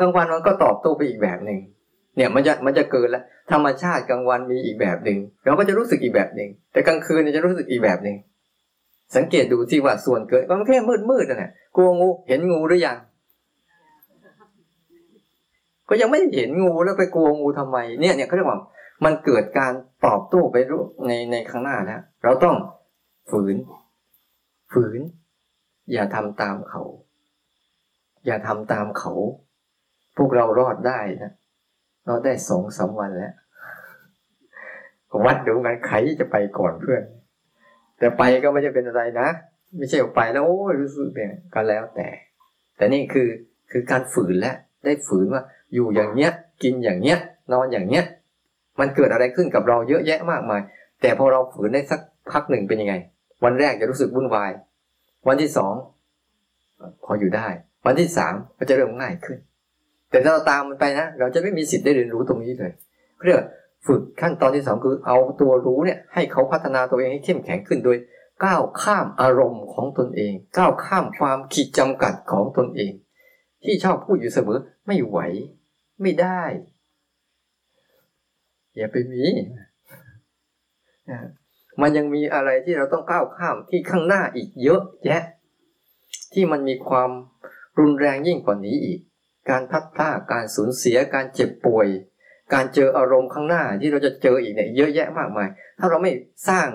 [0.00, 1.58] กลางวันมันก็ตอบโต้ไปอีกแบบหนึ่ง
[2.16, 3.22] เนี่ยมันจะมันจะเกินล้ว
[3.52, 8.16] ธรรมชาติกลางวันมีอีกแบบหนึ่งเราก็จะรู้สึกอีกแบบหนึ่งแต่กลางคืนจะรู้สึกอีกแบบหนึ่ง
[9.16, 12.96] สังเกตดูที่ว่าส่วนเกิดมันแค่มืดมืดนั่นแหละกลัวงูเห็นงูหรือยัง
[15.88, 18.58] ก็ยังไม่เห็นงูแล้วไปกลัวงูทำไมเนี่ยเนี่ยเขาเรียกว่า
[19.04, 19.72] มันเกิดการ
[20.06, 20.56] ตอบโต้ไป
[21.06, 22.56] ในในข้างหน้าแล้วเราต้อง
[23.30, 23.56] ฝืน
[24.72, 25.00] ฝืน
[25.92, 26.82] อย่าทำตามเขา
[28.26, 29.12] อย่าทำตามเขา
[30.16, 31.32] พวกเรารอดได้นะ
[32.08, 33.34] รอดได้สองสาวันแล้ว
[35.24, 37.02] วัดดูกันใครจะไปก่อนเพื่อน
[37.98, 39.28] แต่ไปก็ไม่จะเป็นอะไรนะ
[39.76, 42.08] ไม่ใช่ไปแล้วโอ้ยรู้สึกเนี่ยก็แล้วแต่
[42.76, 43.28] แต่นี่คือ
[43.70, 45.42] คือการฝืนแล้วได้ฝืนว่า
[45.74, 46.30] อยู่อย่างเนี้ย
[46.62, 47.18] กินอย่างเนี้ย
[47.52, 48.04] นอนอย่างเนี้ย
[48.80, 50.60] มันเกิดอะไรขึ้นกับเราเยอะแยะมากมาย
[51.02, 52.00] แต่พอเราฝืนได้สัก
[52.32, 52.94] พักหนึ่งเป็นยังไง
[53.44, 54.50] วันแรกจะรู้สึกวุ่นวาย
[55.28, 55.74] วันที่สอง
[57.04, 57.46] พออยู่ได้
[57.86, 59.38] วันที่สามก็จะเริ่มง่ายขึ้น
[60.10, 62.72] แต่ถ้าเราตามมันไปนะ เราจะไม่มีสิทธิ์ได้เรียนรู้ตรงนี้เลย
[63.24, 63.42] เรียก
[63.86, 67.96] ฝึกขั้นตอนที่สองคือเอาตัวรู้เนี่ยให้เขาพัฒนาตัวเองให้เข้มแข็งขึ้นโดย
[68.44, 72.92] ก้าวข้ามอารมณ์ของตนเอง ก้าวข้ามความขีดจำกัดของตนเอง
[73.64, 75.18] ที่ชอบพูดอยู่เสมอไม่ไหว
[76.02, 76.42] ไม่ได้
[78.76, 79.22] อย่าไปมี
[81.80, 85.22] มันยังมีอะไรที่เราต้องก้าวข้ามที่ข้างหน้าอีกเยอะแยะ
[86.32, 87.10] ที่มันมีความ
[87.78, 89.00] รุนแรงยิ่งกว่านี้อีก
[89.50, 91.88] การพัดพลาดการสูญเสียการเจ็บป่วย
[92.54, 95.48] การเจออารมณ์ข้างหน้าที่เราจะเจออีกเนี่ยเยอะแยะมากมาย
[95.78, 96.12] ถ้าเราไม่
[96.48, 96.68] สร้าง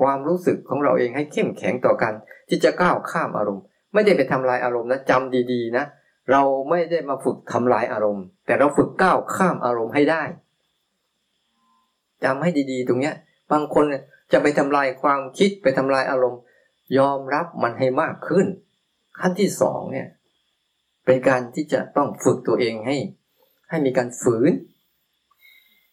[0.00, 2.12] ความรู้สึกของเราเองให้เข้มแข็งต่อกัน
[2.48, 5.84] ที่จะก้าวข้ามอารมณ์ ไม่ได้ไปทำลายอารมณ์นะจำดีๆนะ
[6.30, 10.22] เราไม่ได้มาฝึกทำลายอารมณ์ แต่เราฝึกก้าวข้ามอารมณ์ให้ได้
[12.24, 13.14] จำให้ดีๆ ตรงเนี้ย
[13.52, 13.84] บางคน
[14.32, 16.40] จะไปทำลายความคิดไปทำลายอารมณ์
[16.98, 18.46] ยอมรับมันให้มากขึ้น
[19.20, 20.08] ขั้นที่สองเนี่ย
[21.06, 22.96] เป็นการที่จะต้องฝึกตัวเองให้
[23.68, 24.52] ให้มีการฝืน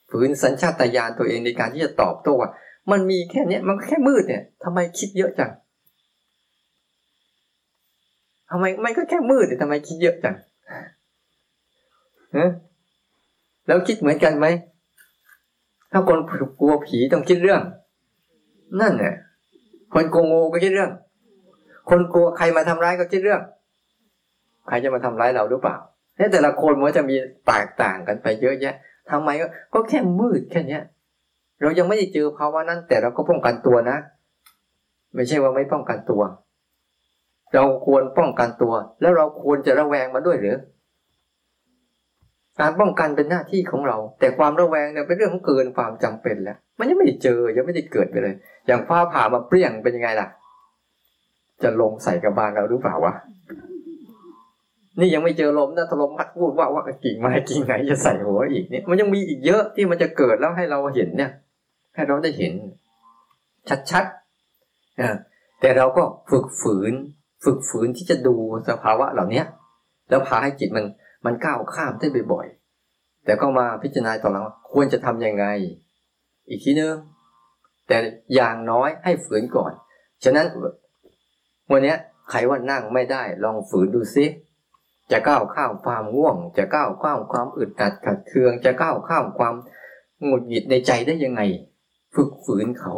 [0.10, 2.52] ฝืนสัญชาตญาณตัวเองในการที่จะตอบโต้ว่า
[2.92, 5.52] มันมีแค่เนี้ยมันแค่มืดเนี่ยทำไมคิดเยอะจัง
[8.50, 10.36] ทำไมมันก็แค่มืดแต่ทำไมคิดเยอะจัง
[12.38, 12.52] ฮะ
[13.68, 14.48] แล้วคิดเหมือนกันไหม
[15.98, 16.20] ถ้าคน
[16.60, 17.62] กลัวผีต้องคิดเรื่อง
[18.82, 19.14] นั่นแหละ
[19.94, 20.92] คนกลัวงูก็คิดเรื่อง
[21.90, 23.42] คนกลัวใครมาทำร้ายก็คิดเรื่อง
[24.68, 25.76] ใครจะมาทำร้ายเราหรือเปล่า
[26.18, 27.16] เนี่ยแต่ละคนมันจะมี
[27.48, 28.76] แตกต่างกันไปเยอะแยะ
[29.12, 30.84] ทำไมก็ก็แค่มืดแค่เนี้ย
[31.62, 33.98] เรายังไม่ได้เจอภาวะนั้น แต่เราก็ป้องกันตัวนะ
[35.16, 36.22] ไม่ใช่ว่าไม่ป้องกันตัว
[37.54, 40.58] เราควรป้องกันตัว แล้วเราควรจะระแวงมาด้วยหรือ
[42.60, 48.36] การป้องกันเป็นหน้าที่ของเรา แต่ความระแวงเนี่ยเป็นเรื่องของเกินความจำเป็นแล้ว มันยังไม่ได้เจอยังไม่ได้เกิดไปเลย
[48.68, 50.28] อย่างฟ้าผ่ามาเปรี้ยงเป็นยังไงล่ะ
[51.64, 53.14] จะลงใส่กระบาลเราหรือเปล่าวะ
[55.00, 61.32] นี่ยังไม่เจอลมนะถ้าลมพัดพูดว่าว่ากิ่งไม้กิ่งไหนจะใส่หัวอีกเนี่ยมันยังมีอีกเยอะที่มันจะเกิดแล้วให้เราเห็นเนี่ย
[61.96, 62.54] ให้เราได้เห็น
[63.92, 66.94] ชัดๆแต่เราก็ฝึกฝืน
[67.46, 68.36] ฝึกฝืนที่จะดู
[68.70, 69.44] สภาวะเหล่านี้
[70.10, 70.86] แล้วพาให้จิตมัน
[71.26, 75.46] มันก้าวข้ามได้บ่อยๆแต่ก็มาพิจารณาต่อหลังควรจะทํำยังไง
[76.50, 76.96] อีกทีนึง
[77.88, 77.98] แต่
[78.36, 79.72] อย่างน้อยให้ฝืนก่อน
[80.24, 80.48] ฉะนั้น
[81.72, 81.96] วันนี้
[82.30, 84.26] ใครว่านั่งไม่ได้ ลองฝืนดูซิ
[85.12, 89.56] จะก้าวข้ามความง่วง จะก้าวข้ามความอึดอัดขัดเคือง จะก้าวข้ามความ
[90.24, 91.42] หงุดหงิดในใจได้ยังไง
[92.16, 92.94] ฝึกฝืนเขา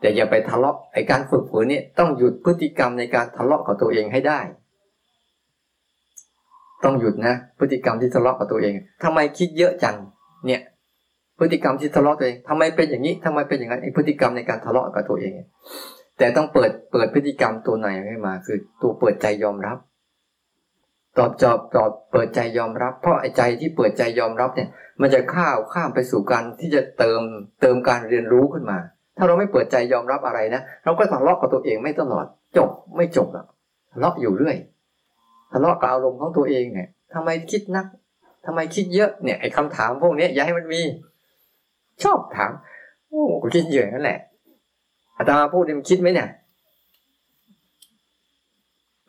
[0.00, 4.40] แต่อย่าไปทะเลาะไอการฝึกฝืนนี่ต้องหยุดพฤติกรรมในการทะเลาะกับตัวเองให้ได้
[6.84, 8.74] ต้องหยุดนะ พฤติกรรมที่ทะเลาะกับตัวเอง
[9.04, 9.96] ทำไมคิดเยอะจัง
[10.46, 10.60] เนี่ย
[11.38, 15.32] พฤติกรรมที่ทะเลาะตัวเองทำไมเป็นอย่างนี้ทำไมเป็นอย่างนั้นไอ้พฤติกรรมในการทะเลาะกับตัวเอง
[16.18, 19.78] แต่ต้องเปิดเปิดพฤติกรรมตัวไหนให้มา คือตัวเปิดใจยอมรับ
[21.18, 24.68] ตอบจอบตอบเปิดใจยอมรับ เพราะไอ้ใจที่เปิดใจยอมรับเนี่ย
[25.00, 27.20] มันจะข้าวข้ามไปสู่การที่จะเติม
[27.62, 28.78] เติมการเรียนรู้ขึ้นมา
[29.16, 32.26] ถ้าเราไม่เปิดใจยอมรับอะไรนะเราก็ทะเลาะกับตัวเองไม่ตลอด
[32.56, 33.46] จบไม่จบอก
[33.92, 34.56] ทะเลาะอยู่เรื่อย
[35.56, 37.86] ทะเลาะกับอารมณ์ของตัวเองเนี่ยทำไมคิดนัก
[38.46, 40.80] ทำไมคิดเยอะเนี่ยไอ้คำถามพวกนี้อย่าให้มันมี
[42.02, 42.50] ชอบถาม
[43.08, 44.18] โอ้กูคิดเยอะนั่นแหละ
[45.16, 46.28] อาตมาพูดมันคิดไหมเนี่ย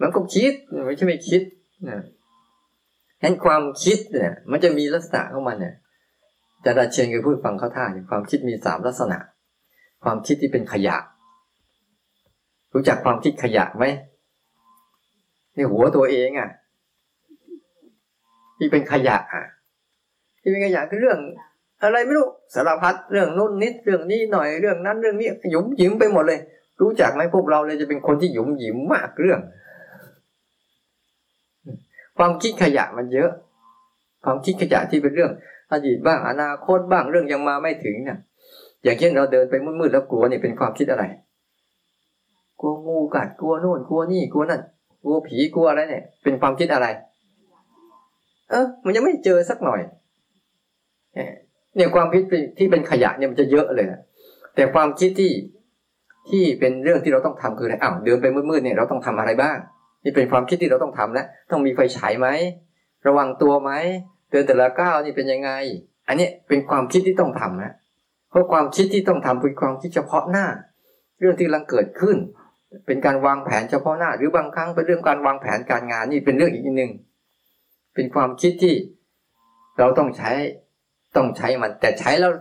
[0.02, 0.54] มันก็คิด
[0.86, 1.42] ไม่ใช่ไม่คิด
[1.90, 2.04] นะ
[3.22, 5.76] เห็นความคิดเนี่ย มันจะมีลักษณะของมันเนี่ย
[6.66, 9.18] จะดาเชียงเคยพูดฟังเขาท่าเนี่ยความคิดมีสามลักษณะ
[10.04, 10.98] ความคิดที่เป็นขยะ
[12.74, 13.86] รู้จักความคิดขยะไหม
[15.56, 16.50] ในหัวตัวเองอะ
[18.58, 19.44] ที่เป็นขยะอะ
[20.42, 21.20] ที่เป็นขยะคือเรื่อง
[21.84, 26.40] อะไรไม่รู้สารพัดเรื่องนู้นนิดเรื่องนี้หน่อยเรื่องนั้นเรื่องนี้หยุมหยิมไปหมดเลย
[26.82, 29.40] รู้จักไหมพวกเราเลยจะเป็นคนที่หยุมหยิมมากเรื่อง
[32.18, 33.32] ความคิดขยะมันเยอะ
[34.26, 35.32] ความคิดขยะที่เป็นเรื่อง
[35.72, 38.20] อดีตบ้างอนาคตบ้างเรื่องยังมาไม่ถึงเนี่ย
[38.84, 41.04] อย่างเช่นเราเดินไปมืดๆแล้วกลัวเนี่ยเป็นความคิดอะไร
[42.60, 44.62] กลัวงูกัดกลัวโน่นกลัวนี่กลัวนั่น
[45.06, 46.88] กลัวผีกลัวอะไรเนี่ย เป็นความคิดอะไร
[48.50, 49.82] เออมันยังไม่เจอสักหน่อย
[51.76, 52.24] เนี่ยความคิด
[52.58, 53.88] ที่เป็นขยะเนี่ยมันจะเยอะเลย
[54.56, 55.32] แต่ความคิดที่
[56.30, 59.58] ที่เป็นเรื่องที่เราต้องทำคืออะไรอ้าวเดินไปมืดๆเนี่ยเราต้องทำอะไรบ้าง
[60.04, 62.28] นี่เป็นความคิดที่เราต้องทำแล้วต้องมีไฟฉายไหม
[63.08, 63.72] ระวังตัวไหม
[64.32, 65.52] เดินแต่ละก้าวนี่เป็นยังไง
[66.08, 67.74] อันนี้เป็นความคิดที่ต้องทำนะ
[68.30, 70.46] เพราะความคิดที่ต้องทำเป็นความคิดเฉพาะหน้า
[71.20, 72.18] เรื่องที่กำลังเกิดขึ้น
[72.86, 76.92] เป็นการวางแผนเฉพาะหน้า หรือบางครั้งเป็นเรื่องการวางแผนการงานนี่เป็นเรื่องอีกหนึ่ง
[77.96, 78.76] เป็นความคิดที่
[79.80, 80.32] เราต้องใช้
[81.16, 82.32] ต้องใช้มัน แต่ใช้แล้ว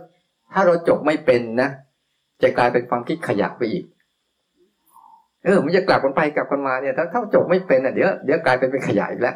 [0.53, 1.69] ถ้าเราจบไม่เป็นนะ
[2.41, 3.85] จะกลายเป็นความคิดขยะไปอีก
[5.43, 9.35] เออ มันจะกลับกันไปกลับกันมาเนี่ยถ้าถ้าจบไม่เป็นอะเดี๋ยวเดี๋ยวกลายเป็นเป็นขยะอีกแล้ว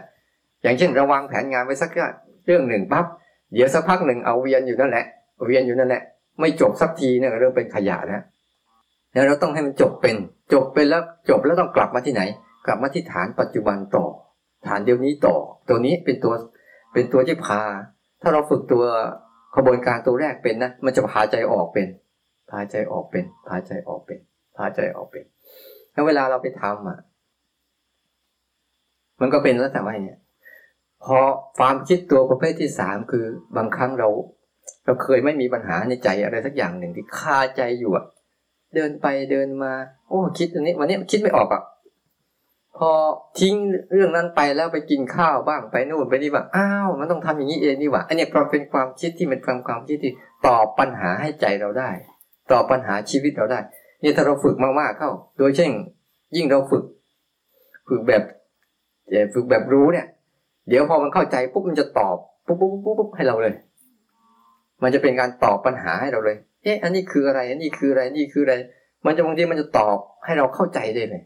[0.63, 3.05] อย่างเช่นระวางแผนงานไว้สักเรื่องหนึ่งปั๊บ
[3.53, 5.05] เดี๋ยวสักพักหนึ่งเอาเวียนอยู่นั่นแหละ
[5.45, 6.03] เวียนอยู่นั่นแหละ
[6.39, 8.21] ไม่จบสักทีเนี่ยเริ่มเป็นขยะแล้ว
[9.13, 10.15] แล้วเราต้องให้มันจบเป็น
[10.53, 12.21] จบเป็นแล้วจบแล้วต้องกลับมาที่ไหน
[12.65, 14.05] กลับมาที่ฐานปัจจุบันต่อ
[14.67, 15.35] ฐานเดียวนี้ต่อ
[15.69, 16.33] ตัวนี้เป็นตัว
[16.93, 17.61] เป็นตัวที่พา
[18.21, 18.83] ถ้าเราฝึกตัว
[19.55, 21.87] ขบวนการตัวแรกเป็นนะมันจะพาใจออกเป็น
[22.51, 24.19] พาใจออกเป็น พาใจออกเป็น
[24.57, 25.25] พาใจออกเป็น
[25.93, 26.99] แล้วเวลาเราไปทำอะ
[29.21, 30.19] มันก็เป็นแล้วแต่ว่าเนี่ย
[31.03, 31.17] พอ
[31.57, 33.25] ความคิดตัวประเภทที่สามคือ
[33.57, 34.09] บางครั้งเรา
[34.85, 38.05] เราเคยไม่มีปัญหาในใจอะไรสักอย่างหนึ่งที่คาใจอยู่อะ
[38.75, 39.73] เดินไปเดินมา
[40.09, 41.63] โอ้คิดตรงนี้ วันนี้คิดไม่ออกอะ
[42.77, 42.91] พอ
[43.39, 43.55] ทิ้ง
[43.93, 50.13] เรื่องนั้นไปแล้วไปกินข้าวบ้างไปนู่นไปนี่บ้างอ้าวมันต้องทำอย่างนี้เองนี่หว่าอันนี้ก็เป็นความคิดที่เป็นความความคิดที่
[50.47, 51.89] ตอบปัญหาให้ใจเราได้
[52.51, 53.59] ตอบปัญหาชีวิตเราได้
[54.03, 55.71] นี่ถ้าเราฝึกมากๆเข้า โดยเช่น
[56.35, 56.83] ยิ่งเราฝึก
[57.87, 58.23] ฝึกแบบ
[59.33, 60.07] ฝึกแบบรู้เนี่ย
[60.69, 62.15] เดี๋ยวพอมันเข้าใจปุ๊บมันจะตอบ
[62.45, 63.55] ปุ๊บปุ๊บปุ๊บปุ๊บให้เราเลย
[64.83, 68.55] มันจะเป็นการตอบปัญหาให้เราเลย เอ๊ะ อันนี้คืออะไร อันนี้คืออะไร นี่คืออะไร
[69.05, 71.23] มันจะบางทีมันจะตอบให้เราเข้าใจได้เลย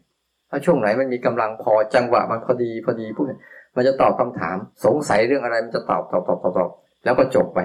[0.50, 3.26] ถ้าช่วงไหนมันมีกำลังพอจังหวะมันพอดีพอดีปุ๊บ
[3.76, 4.56] มันจะตอบคำถาม
[4.86, 6.70] สงสัยเรื่องอะไรมันจะตอบตอบตอบตอบตอบ
[7.04, 7.60] แล้วก็จบไป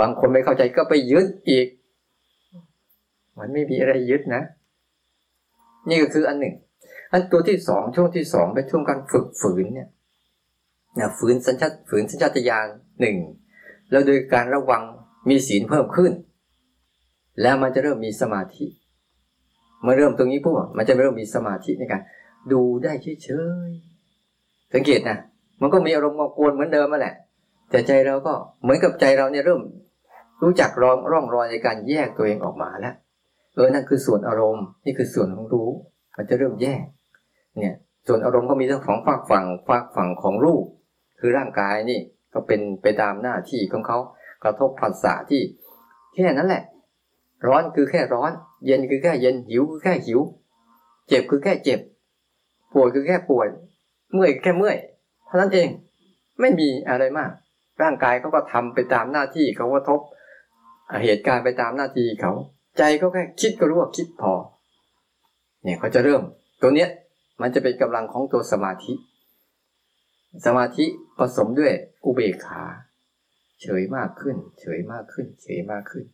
[0.00, 1.66] บางคนไม่เข้าใจก็ไปยึดอีก
[3.38, 4.42] มันไม่มีอะไรยึดนะ
[5.88, 6.54] นี่ก็คืออันหนึ่ง
[7.12, 9.88] อันตัวที่สองช่วงที่สองเป็นช่วงการฝึกฝืนเนี่ย
[10.98, 12.66] นะฝืนสัญชาตฝืนสัญชาตญาณ
[13.00, 13.16] หนึ่ง
[13.90, 14.82] แล้วโดยการระวัง
[15.28, 16.12] มีศีลเพิ่มขึ้น
[17.42, 18.66] แล้วมันจะเริ่มมีสมาธิ
[19.82, 22.02] เมื่อเริ่มตรงนี้ปุ๊บมันจะเริ่มมีสมาธิในการ
[22.52, 23.28] ดูได้เฉ
[23.68, 25.18] ยๆสังเกตนะ
[25.60, 27.14] มันก็มีอารมณ์กวนเหมือนเดิมมาแหละ
[27.70, 28.32] แต่ใจเราก็
[28.62, 29.60] เหมือนกับใจเราเนี่ยเริ่ม
[30.42, 32.94] รู้จักรองร่องรอยในการแยกตัวเองออกมาแล้ว
[33.54, 35.68] เออนั่นคือส่วนอารมณ์นี่คือส่วนของรู้
[36.16, 36.84] มันจะเริ่มแยก
[37.58, 37.74] เนี่ย
[38.06, 40.64] ส่วนอารมณ์ก็มีทั้งสองฝากฝั่งฝากฝั่งของรูป
[41.20, 42.00] คือร่างกายนี่
[42.34, 43.98] ก็เป็นไปตามหน้าที่ของเขา
[44.44, 45.42] กระทบผัสสะที่
[46.12, 46.62] แค่นั้นแหละ
[47.46, 48.32] ร้อนคือแค่ร้อน
[48.66, 50.20] เย็นคือแค่เย็นหิวคือแค่หิว
[51.08, 51.80] เจ็บคือแค่เจ็บ
[52.72, 53.48] ปวดคือแค่ปวด
[54.12, 54.76] เมื่อยแค่เมื่อย
[55.26, 55.68] เท่านั้นเอง
[56.40, 57.30] ไม่มีอะไรมาก
[57.82, 60.00] ร่างกายเขาก็ทำไปตามหน้าที่เขากระทบ
[61.04, 62.32] เหตุการณ์ไปตามหน้าที่เขา
[62.78, 64.32] ใจก็แค่คิดก็รู้ว่าคิดพอ
[65.64, 66.22] เนี่ยเขาจะเริ่ม
[66.62, 66.88] ตัวเนี้ย
[67.40, 68.94] มันจะเป็นกำลังของตัวสมาธิ
[70.46, 70.84] สมาธิ
[71.18, 71.72] ผสมด้วย
[72.04, 72.62] อุเบกขา
[73.62, 76.04] เฉยมากขึ้น เฉยมากขึ้น เฉยมากขึ้น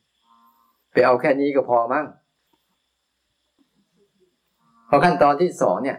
[0.93, 2.07] ไปเอาแค่นี้ก็พอมั้ง
[4.89, 5.99] พอขั้นตอนที่สองเนี่ย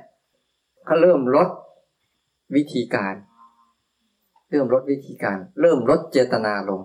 [0.85, 1.47] เขาเริ่มลด
[2.55, 3.13] วิธีการ
[4.51, 6.81] เริ่มลดวิธีการ เริ่มลดเจตนาลง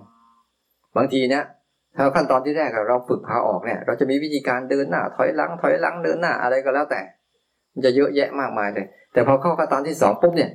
[0.96, 1.44] บางทีเนี่ย
[1.96, 7.00] ถ้าขั้นตอนที่แรกเราฝึกพาออกเนี่ย เราจะมีวิธีการเดินหน้า ถอยหลัง ถอยหลังเดินหน้าอะไรก็แล้วแต่
[7.72, 10.50] มันจะเยอะแยะมากมายเลย แต่พอเข้าขั้นตอนที่สองปุ๊บเนี่ย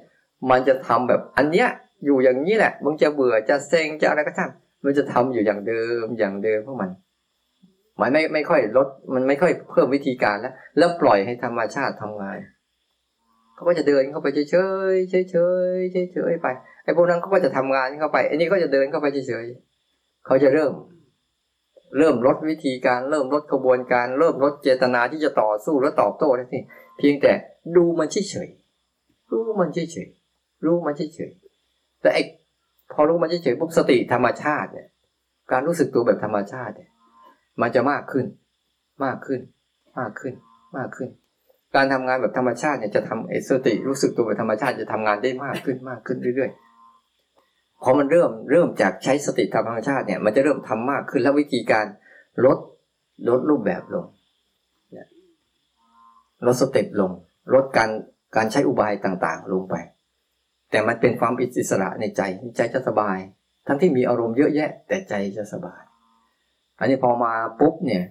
[0.49, 1.67] มันจะทำแบบอันเนี้ย
[2.05, 4.51] อยู่อย่างนี้แหละมึงจะเบื่อจะเซ็งจะอะไรก็ช่าง
[4.83, 6.89] มันจะทำอยู่อย่างเดิมอย่างเดิมพวกมัน
[7.99, 12.37] มันไม่ไม่ค่อยลด มันไม่ค่อยเพิ่มวิธีการแล้ว แล้วปล่อยให้ธรรมชาติทำงาน
[13.55, 14.55] เขาก็จะเดินเข้าไปเฉยเฉ
[14.91, 16.47] ยเฉยเฉยเฉยไป
[16.83, 19.45] ไอ้พวกนั้นเขาก็จะทำงานเข้าไปไอ้นี่ก็จะเดินเข้าไปเฉยเฉย
[20.25, 20.73] เขาจะเริ่ม
[21.97, 26.63] เริ่มลดวิธีการ เริ่มลดกระบวนการ เริ่มลดเจตนาที่จะต่อสู้และตอบโต้ได้ที่
[26.97, 27.31] เพียงแต่
[27.77, 32.23] ดูมันเฉยๆรู้มันเฉยๆรู้มันเฉยๆแต่ไอ้
[32.93, 34.87] พอรู้มันเฉยๆปุ๊บสติธรรมชาติเนี่ย
[35.51, 36.90] การรู้สึกตัวแบบธรรมชาติเนี่ย
[37.61, 38.25] มันจะมากขึ้น
[39.05, 39.39] มากขึ้น
[39.99, 40.33] มากขึ้น
[40.77, 41.09] มากขึ้น
[41.75, 51.85] การทำงานแบบธรรมชาติเนี่ยจะทำไอ้สติรู้สึกตัวแบบธรรมชาติจะทำงานได้มากขึ้นมากขึ้นเรื่อยๆพอมันเริ่มเริ่มจากใช้สติธรรมชาติเนี่ยมันจะเริ่มทำมากขึ้นแล้ววิธีการ
[52.45, 52.57] ลด
[53.29, 54.05] ลดรูปแบบลง
[56.45, 57.11] ลดสเต็ปลง
[57.53, 57.89] ลดการ
[58.35, 59.75] การใช้อุบายต่างๆ ลงไป
[60.71, 62.21] แต่มันเป็นความอิสระในใจ
[62.57, 63.17] ใจจะสบาย
[63.67, 65.81] ทั้งที่มีอารมณ์เยอะแยะ แต่ใจจะสบาย
[66.81, 68.03] อันนี้พอมาปุ๊บเนี่ย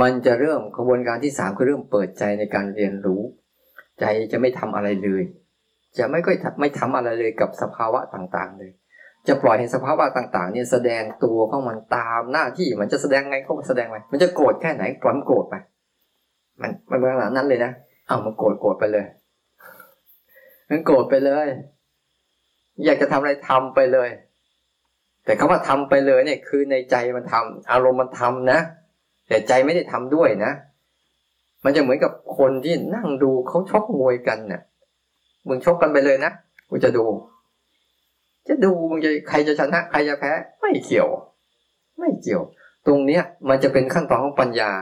[0.00, 3.22] มันจะเริ่มกระบวนการที่สามคือเริ่มเปิดใจในการเรียนรู้
[4.00, 5.22] ใจจะไม่ทำอะไรเลย
[5.98, 8.70] จะไม่ค่อยไม่ทำอะไรเลยกับสภาวะต่างๆ เลย
[9.28, 15.54] จะปล่อยให้สภาวะต่าง ๆ เนี่ยแสดงตัวของมันตามหน้าที่มันจะแสดงไงก็แสดงไปมันจะโกรธแค่ไหนปล่อยมันโกรธไป
[16.60, 17.72] มันมันเป็นขนาดนั้นเลยนะ
[18.06, 19.06] เอามันโกรธโกรธไปเลย
[20.70, 21.46] มันโกรธไปเลย
[22.84, 24.08] อยากจะทำอะไรทำไปเลย
[25.24, 28.58] แต่คาว่าทำไปเลยเนี่ยคือในใจมันทำอารมณ์มันทำนะ
[29.28, 30.52] แต่ใจไม่ได้ทำด้วยนะ
[31.64, 34.62] มันจะเหมือนกับคนที่นั่งดูเขาชกมวยกันเนะ่ย
[35.48, 36.32] มึงชกกันไปเลยนะ
[36.70, 37.04] กูจะดู
[38.48, 41.08] จะดูมึงจะใครจะชนะ ใครจะแพ้ ไม่เกี่ยว
[41.98, 42.42] ไม่เกี่ยว
[42.86, 44.72] ตรงเนี้ยมันจะเป็นขั้นตอนของปัญญา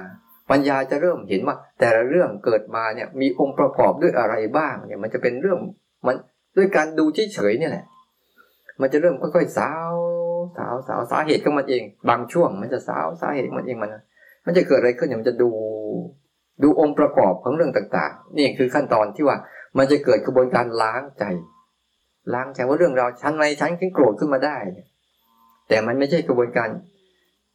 [0.50, 5.58] ปัญญาจะเริ่มเห็นว่า แต่ละเรื่องเกิดมาเนี่ย มีองค์ประกอบด้วยอะไรบ้าง เนี่ย มันจะเป็นเรื่อง
[6.06, 6.16] มัน
[6.56, 7.84] ด้วยการดูเฉยๆนี่แหละ
[8.80, 9.92] มันจะเริ่มค่อยๆสาว
[10.56, 13.90] สาวสาวสาเหตุของมันเอง บางช่วงมันจะสาวสาเหตุมันเองมัน
[14.46, 15.50] มันจะเกิดอะไรขึ้นเนี่ยมันจะดู
[16.62, 19.36] ดูองค์ประกอบของเรื่องต่าง ๆ นี่คือขั้นตอนที่ว่า
[19.78, 21.24] มันจะเกิดกระบวนการล้างใจ
[22.34, 24.56] ล้างใจว่าเรื่องราวฉันในฉันขึ้นโกรธขึ้นมาได้
[25.68, 26.68] แต่มันไม่ใช่กระบวนการ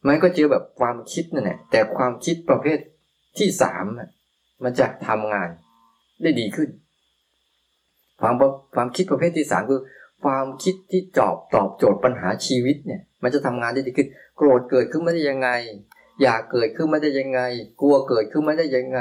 [0.08, 2.78] มันก็เจอแบบความคิดนั่นแหละแต่ความคิดประเภท
[3.38, 3.84] ที่สาม
[4.64, 5.48] มันจะทำงาน
[6.22, 6.68] ได้ดีขึ้น
[8.20, 8.34] ความ
[8.74, 9.80] ความคิดประเภทที่สามคือ
[10.26, 15.50] ความคิดที่จอบตอบโจทย์ปัญหาชีวิตเนี่ย มันจะทำงานได้ดีขึ้นโกรธเกิดขึ้นมาได้ยังไง
[16.22, 17.40] อยากเกิดขึ้นมาได้ยังไง
[17.80, 19.00] กลัวเกิดขึ้นมาได้ยังไง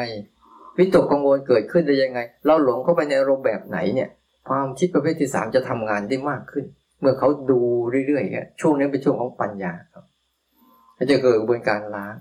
[0.78, 4.09] วิตกกังวลเกิดขึ้นได้ยังไง เราหลงเข้าไปในอารมณ์แบบไหนเนี่ย
[4.49, 6.65] ความคิดประเภทที่สามจะทำงานได้มากขึ้น
[6.99, 7.61] เมื่อเขาดู
[8.07, 10.05] เรื่อยๆช่วงนี้เป็นช่วงของปัญญาครับ
[11.11, 12.15] จะเกิดกระบวนการล้าง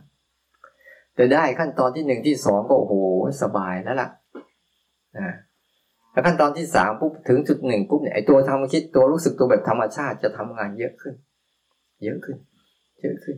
[1.16, 2.94] แต่ได้ขั้นตอนที่หนึ่งที่สองก็โอ้โห
[3.42, 4.08] สบายแล้วล่ะ
[5.18, 5.34] นะ
[6.14, 11.14] แล้วขั้นตอนที่สามปุ๊บถึงจุดหนึ่งปุ๊บเนี่ยไอตัวทำคิดตัวรู้สึกตัวแบบธรรมชาติจะทำงานเยอะขึ้น
[12.04, 12.36] เยอะขึ้น
[13.00, 13.36] เยอะขึ้น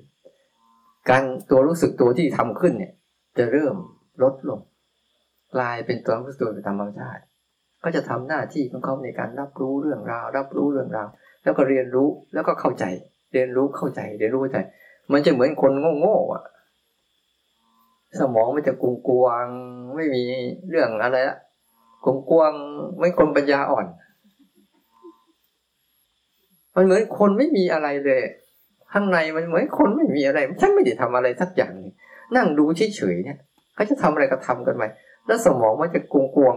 [1.11, 2.93] การตัวรู้สึกตัวที่ทำขึ้นเนี่ย
[3.39, 3.77] จะเริ่ม
[4.23, 4.61] ลดลง
[5.55, 7.23] กลายเป็นตัวรู้ตัวธรรมชาติ
[7.85, 11.09] ก็จะทำหน้าที่ของเขาในการรับรู้เรื่องราว รับรู้เรื่องราว
[11.45, 12.85] แล้วก็เรียนรู้แล้วก็เข้าใจ
[13.33, 14.59] เรียนรู้เข้าใจ เรียนรู้เข้าใจ
[15.13, 16.45] มันจะเหมือนคนโง่ๆอะ
[18.21, 19.47] สมองมันจะกุงกวง
[19.97, 20.23] ไม่มี
[20.71, 21.39] เรื่องอะไรละ
[22.07, 22.53] กงกวง
[22.99, 23.87] ไม่คนปัญญาอ่อน
[26.75, 28.23] มันเหมือนคนไม่มีอะไรเลย
[28.93, 31.73] ข้างในมันเหมือนคนไม่มีอะไร ฉันไม่ได้ทำอะไรสักอย่าง
[32.37, 33.39] นั่งดูเฉยๆเนี่ย
[33.75, 34.83] เขาจะทำอะไรก็ทำกันไป
[35.27, 36.57] แล้วสมองมันจะกงกวง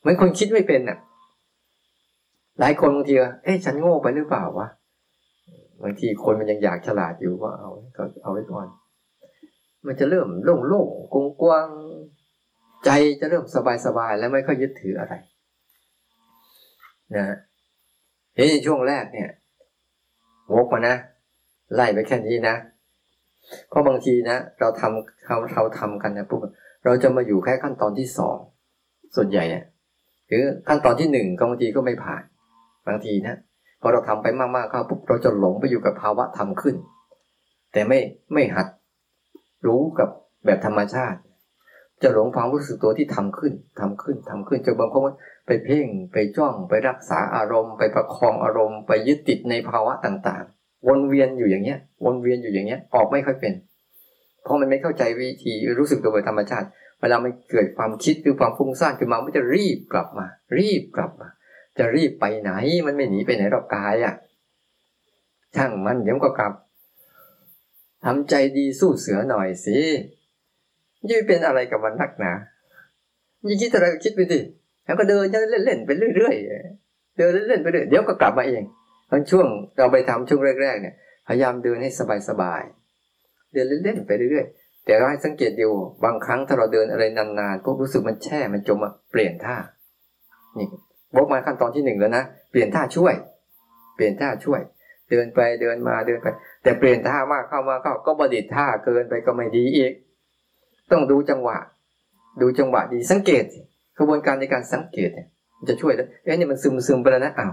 [0.00, 0.98] เหมือนคนคิดไม่เป็นน่ะ
[2.60, 3.14] หลายคนบางที
[3.44, 4.68] เอ๊ะฉันโง่ไปหรือเปล่าวะ
[5.82, 8.66] บางทีคนมันยังอยากฉลาดอยู่ว่าเอาก็เอาไว้ก่อน
[9.86, 11.66] มันจะเริ่มโล่งโล่งกงกวง
[12.86, 15.14] ใจจะเริ่มสบายสบายแล้วไม่ค่อยยึดถืออะไร
[17.16, 17.36] นะ
[18.36, 19.30] เฮ้ยช่วงแรกเนี่ย
[20.54, 20.96] วกมานะ
[21.74, 22.56] ไล่ไปแค่นี้นะ
[23.68, 26.40] เพราะบางทีนะเราทำเราเราทำกันนะปุ๊บ
[26.84, 28.36] เราจะมาอยู่แค่ขั้นตอนที่สอง
[29.16, 29.64] ส่วนใหญ่เนี่ย
[30.28, 32.22] หรือขั้นตอนที่หนึ่งบางทีก็ไม่ผ่าน
[32.86, 33.38] บางทีนะ
[33.80, 36.76] พอเราทำไปมากๆเข้าปุ๊บเราจะหลงไปอยู่กับภาวะทำขึ้น
[37.72, 37.98] แต่ไม่
[38.32, 38.66] ไม่หัด
[39.66, 40.08] รู้กับ
[40.46, 41.18] แบบธรรมชาติ
[42.02, 45.14] จะหลงความรู้สึกตัวที่ทำขึ้นทำขึ้นทำขึ้นจนบางคน
[45.46, 53.54] ไปเพ่งไปจ้องไปรักษาอารมณ์ ไปประคองอารมณ์ ไปยึดติดในภาวะต่างๆ วนเวียนอยู่อย่างเงี้ย วนเวียนอยู่อย่างเงี้ยออกไม่ค่อยเป็น
[54.42, 56.68] เพราะมันไม่เข้าใจวิธีรู้สึกตัวโดยธรรมชาติ
[57.00, 60.26] เวลามันเกิดความคิดหรือความฟุ้งซ่านขึ้นมามันจะรีบกลับมา
[60.58, 61.28] รีบกลับมา
[61.78, 62.52] จะรีบไปไหน
[62.86, 64.14] มันไม่หนีไปไหนหรอกกายอะ
[65.56, 66.52] ช่างมันเดี๋ยวก็กลับ
[68.04, 69.78] ทำใจดีสู้เสือหน่อยสิ
[71.10, 72.32] ยิ่เป็นอะไรกับมันนักหนา
[73.46, 74.40] ยิ่งคิดอะไรก็คิดไปดิ
[74.84, 75.24] แล้วก็เดิน
[75.66, 78.62] เล่นๆไปเรื่อยๆเดินเล่นๆไปเรื่อยเดี๋ยวก็กลับมาเอง
[79.10, 79.46] บางช่วง
[79.76, 80.94] เราไปทำช่วงแรกๆเนี่ย
[81.28, 81.90] พยายามเดินให้
[82.28, 85.70] สบายๆเดินเล่นๆไปเรื่อยๆแต่เราให้สังเกตดู
[86.04, 89.56] บางครั้งถ้าเราเดินอะไรนานๆพวกรู้สึกมันแช่มันจมอะเปลี่ยนท่า
[90.58, 90.68] นี่
[91.14, 93.14] บอกมาขั้นตอนที่หนึ่งแล้วนะเปลี่ยนท่าช่วย
[93.96, 94.60] เปลี่ยนท่าช่วย
[95.10, 96.26] เดินไปเดินมาเดินไป
[96.62, 99.92] แต่เปลี่ยนท่ามากเข้ามาเข้าก็บดิตท่าเกินไปก็ไม่ดีอีก
[100.92, 101.58] ต้องดูจังหวะ
[102.40, 103.44] ดูจังหวะดีสังเกต
[103.98, 105.28] กระบวนการในการสังเกตเนี่ย
[105.68, 107.52] จะช่วยแล้วเอ้ยนี่มันซึมซึมไปแล้วนะอ้าว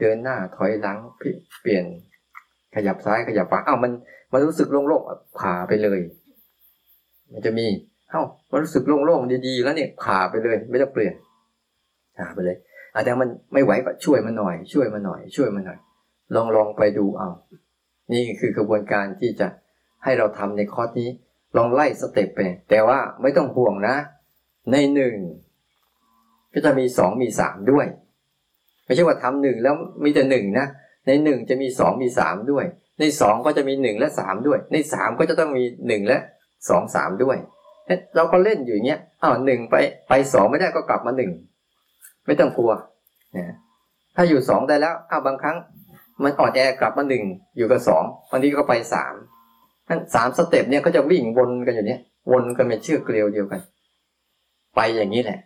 [0.00, 1.84] เดินหน้าถอยหลังเปลี่ยน
[2.74, 3.92] ขยับซ้ายขยับขวาอ้าวมัน
[4.32, 6.00] มันรู้สึกโล่งๆผ่าไปเลย
[7.32, 7.66] มันจะมี
[8.10, 11.14] เอ้ามันรู้สึกโล่งๆดีๆ แล้วเนี่ยผ่าไปเลย ไม่ต้องเปลี่ยน
[12.18, 12.56] ผ่าไปเลย
[12.94, 15.78] อาจจะมันไม่ไหวก็ช่วยมันหน่อย ช่วยมันหน่อย ช่วยมันหน่อย
[16.34, 17.28] ลองลองไปดูเอา
[18.12, 19.48] นี่คือกระบวนการที่จะ
[20.04, 21.10] ให้เราทำในคอร์สนี้
[21.56, 22.40] ลองไล่สเต็ปไป
[22.70, 23.96] แต่ว่าไม่ต้องห่วงนะ
[24.72, 25.14] ในหนึ่ง
[26.52, 27.86] ก็จะมีสองมีสามด้วย
[28.84, 29.74] ไม่ใช่ว่าทำหนึ่งแล้ว
[30.04, 30.66] มีแต่หนึ่งนะ
[31.06, 32.64] ในหนึ่งจะมีสองมีสามด้วย
[33.00, 36.18] ในสองก็จะมีหนึ่งและสามด้วย ในสามก็จะต้องมีหนึ่งและ
[36.68, 37.36] สองสามด้วย
[38.16, 39.74] เราก็เล่นอยู่างเงี้ยอ้าวหนึ่งไป
[40.08, 41.30] ไปสองไม่ได้ก็กลับมาหนึ่ง
[42.26, 42.72] ไม่ต้องกลัว
[43.36, 43.56] นะ
[44.16, 45.56] ถ้าอยู่สองได้แล้วอ้าวบางครั้ง
[46.22, 47.24] มันอ่อนแอกลับมาหนึ่ง
[47.56, 49.14] อยู่กับสองบางทีก็ไปสาม
[49.88, 52.00] ทั้งสามสเต็ปเนี่ยก็จะวิ่งวนกันอยู่เนี้ย
[52.32, 53.60] วนกันเป็นเชือกเกลียวเดียวกัน
[54.74, 55.38] ไปอย่างนี้แหละ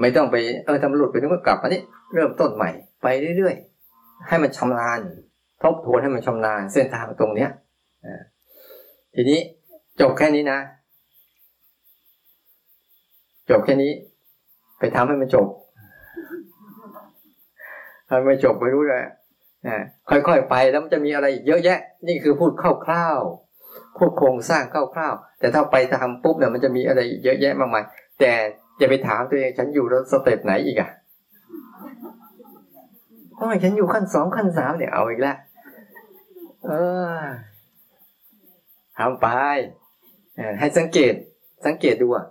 [0.00, 1.82] ไม่ต้องไปเออทำหลุดไปนึกว่ากลับมานี่
[2.14, 2.70] เริ่มต้นใหม่
[3.02, 5.00] ไปเรื่อยๆ ให้มันชำนาญ
[5.62, 7.50] ทบทวนให้มันชำนาญเส้นทางตรงเนี้ย
[9.14, 9.40] ทีนี้
[10.00, 10.58] จบแค่นี้นะ
[13.50, 13.92] จบแค่นี้
[14.78, 15.46] ไปทำให้มันจบ
[18.08, 19.02] ทำไม่จบไม่รู้เลย
[20.10, 22.52] ค่อยๆไปแล้วมันจะมีอะไรเยอะแยะ นี่คือพูด
[22.86, 27.84] คร่าวๆพูดโครงสร้างคร่าวๆแต่ถ้าไปทำปุ๊บเนี่ยมันจะมีอะไรเยอะแยะมากมาย
[28.20, 28.32] แต่
[28.78, 30.90] อย่าไปถามตัวเองฉันอยู่สเต็ปไหนอีกอะ
[33.36, 35.36] โอ้ยฉันอยู่ขั้นสองขั้นสามเนี่ยเอาอีกแล้ว
[36.66, 36.72] เอ
[37.16, 37.20] อ
[38.98, 39.26] ทำไป
[40.58, 41.14] ให้สังเกต
[41.66, 42.26] สังเกตดูอะ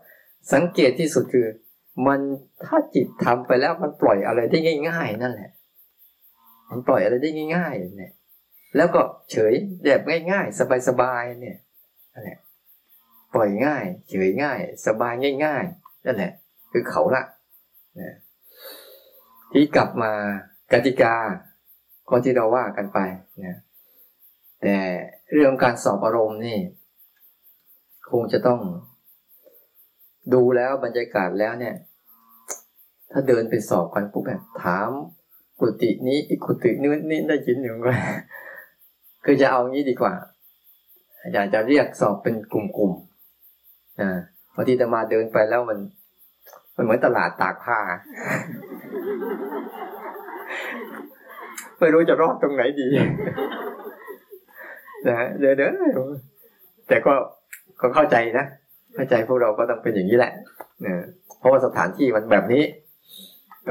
[0.53, 1.47] สังเกตที่สุดคือ
[2.07, 2.19] มัน
[2.65, 4.57] ถ้าจิตทำไปแล้วมันปล่อยอะไรได้
[4.89, 5.49] ง่าย ๆ นั่นแหละ
[6.69, 8.13] มันปล่อยอะไรได้ง่าย ๆ เนี่ย
[8.75, 9.01] แล้วก็
[9.31, 9.53] เฉย
[9.83, 10.01] แบบ
[10.31, 11.57] ง่ายๆ สบายๆเนี่ย
[12.13, 12.39] นั่นแหละ
[13.33, 15.13] ปล่อยง่าย เฉยง่าย สบาย
[15.45, 16.31] ง่ายๆนั่นแหละ
[16.71, 17.23] คือเขาละ
[18.01, 18.15] นะ
[19.51, 20.11] ที่กลับมา
[20.71, 21.15] กติกา
[22.09, 22.99] คนที่เราว่ากันไป
[23.45, 23.57] นะ
[24.61, 24.77] แต่
[25.31, 26.59] เรื่องการสอบอารมณ์นี่
[28.11, 28.59] คงจะต้อง
[30.33, 31.75] ดูแล้วบรรยากาศแล้วเนี่ย
[33.11, 34.89] ถ้าเดินไปสอบกันปุ๊บแบบถาม
[35.59, 37.91] กุฏินี้อีกกุฏินี้นี่ได้ยินอยู่ก็
[39.23, 40.13] คือจะเอางี้ดีกว่า
[41.33, 44.11] อยากจะเรียกสอบเป็นกลุ่มๆนะ
[44.55, 45.79] บางทีจะมาเดินไปแล้วมัน
[46.75, 47.79] มันเหมือนตลาดตากผ้า
[51.79, 52.87] ไม่รู้จะรอดตรงไหนดี
[55.07, 55.73] นะเดินเดิน
[56.87, 57.13] แต่ก็
[57.81, 58.45] ก็เข้าใจนะ
[58.95, 60.31] เข้าใจพวกเราก็ต้องเป็นอย่างนี้แหละ
[60.81, 61.03] เนะ
[61.37, 62.63] เพราะว่าสถานที่มันแบบนี้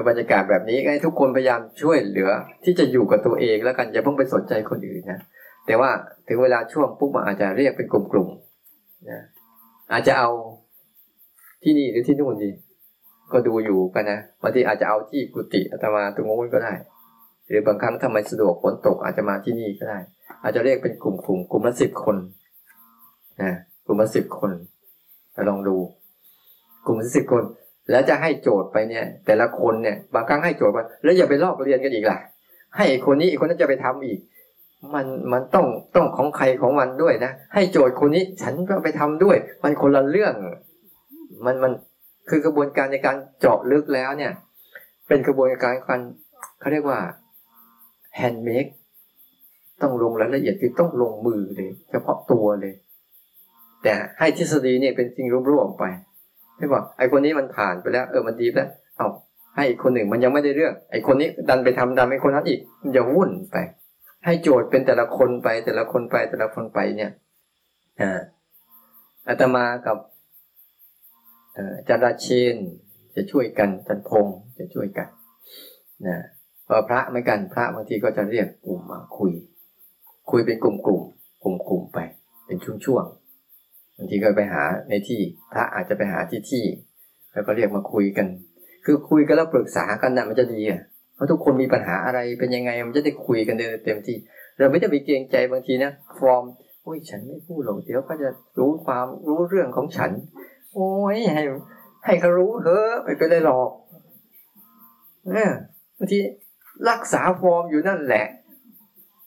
[0.09, 2.31] บรรยากาศแบบนี้ให้ทุกคนพยายามช่วยเหลือ
[2.65, 5.21] ที่จะอยู่กับตัวเองแล้วกันอย่าเพิ่งไปสนใจคนอื่นนะ
[5.67, 5.91] แต่ว่า
[6.29, 9.21] ถึงเวลาช่วงปุ๊บอาจจะเรียกเป็นกลุ่มๆนะ
[9.93, 10.31] อาจจะเอา
[11.63, 12.51] ที่นี่หรือที่นู่นดี
[13.33, 16.73] ก็ดูอยู่กันนะบางทีอาจจะเอาที่กุฏิอาตมาตรงโน้นก็ได้
[17.49, 19.99] หรือบางครั้งถ้าไม่สะดวกฝนตกอาจจะมาที่นี่ก็ได้
[20.43, 22.17] อาจจะเรียกเป็นกลุ่มกลุ่มกลุ่มละสิบคน
[23.43, 23.53] นะ
[23.87, 24.51] กลุ่มละสิบคน
[25.49, 25.77] ลองดู
[26.87, 27.45] กลุ่มละสิบคน
[27.91, 32.19] แล้วจะให้โจทย์ไปเนี่ย แต่ละคนเนี่ย บางครั้งให้โจทย์ไปแล้วอย่าไปลอกเรียนกันอีกล่ะ
[32.77, 34.19] ให้คนนี้อีกคนนั้นจะไปทำอีก
[34.95, 35.67] มันมันต้อง
[35.97, 40.35] ต้องของใครของมันด้วยนะให้โจทย์คนนี้ฉันก็ไปทำด้วย มันคนละเรื่อง
[41.45, 41.73] มันมัน
[42.31, 44.33] คือกระบวนการในการเจาะลึกแล้วเนี่ย
[45.09, 46.01] เป็นกระบวนการการ
[46.61, 46.99] เขาเรียกว่า
[48.21, 48.71] handmade
[49.83, 52.75] ต้องลงรายละเอียดคือต้องลงมือเลย เฉพาะตัวเลย
[53.83, 55.85] แต่ให้ทฤษฎีเนี่ยเป็นจริงรวมๆไป
[56.57, 59.09] ไม่บอกไอคนนี้มันผ่านไปแล้ว เออมันดีแล้วเอา
[59.57, 63.57] ให้อีกคนหนึ่งมันยังไม่ได้เรื่อง ไอคนนี้ดันไปทำดันไอคนนั้นอีกมันจะวุ่นไป
[64.25, 67.11] ให้โจทย์เป็นแต่ละคนไปแต่ละคนไปแต่ละคนไปเนี่ย
[68.01, 68.21] อ่า
[69.29, 69.97] อาตมากับ
[71.89, 72.57] จาราเชน
[73.15, 74.27] จะช่วยกันจันพง
[74.59, 75.09] จะช่วยกัน
[76.07, 76.19] นะ
[76.67, 79.33] พอพระไม่กันพระบางทีก็จะเรียกกลุ่มมาคุย
[80.31, 81.03] คุยเป็นกลุ่มกลุ่ม
[81.43, 81.99] กลุ่มกลุ่มไป
[82.47, 83.24] เป็นช่วงๆ
[83.97, 85.21] บางทีก็ไปหาในที่
[85.53, 86.65] พระอาจจะไปหาที่ที่
[87.33, 88.27] แล้วก็เรียกมาคุยกัน
[88.85, 90.81] คือคุยกันแล้วปรึกษากันนะมันจะดีอะ
[91.15, 94.17] เพราะทุกคนมีปัญหาอะไรเป็นยังไงมันจะได้คุยกันเต็มที่
[94.59, 96.45] เราไม่ต้องไปเกรงใจบางทีนะฟอร์ม
[96.83, 98.29] โอ้ยฉันไม่พูดหรอกเดี๋ยวก็จะ
[98.59, 100.11] รู้ความรู้เรื่องของฉัน
[100.75, 101.43] โอ้ยให้
[102.05, 103.71] ให้เขารู้เถอะไม่เป็นไรหรอก
[105.31, 105.51] เนี่ย
[105.99, 106.19] บางที
[106.91, 108.27] รักษาฟอร์มอยู่นั่นแหละ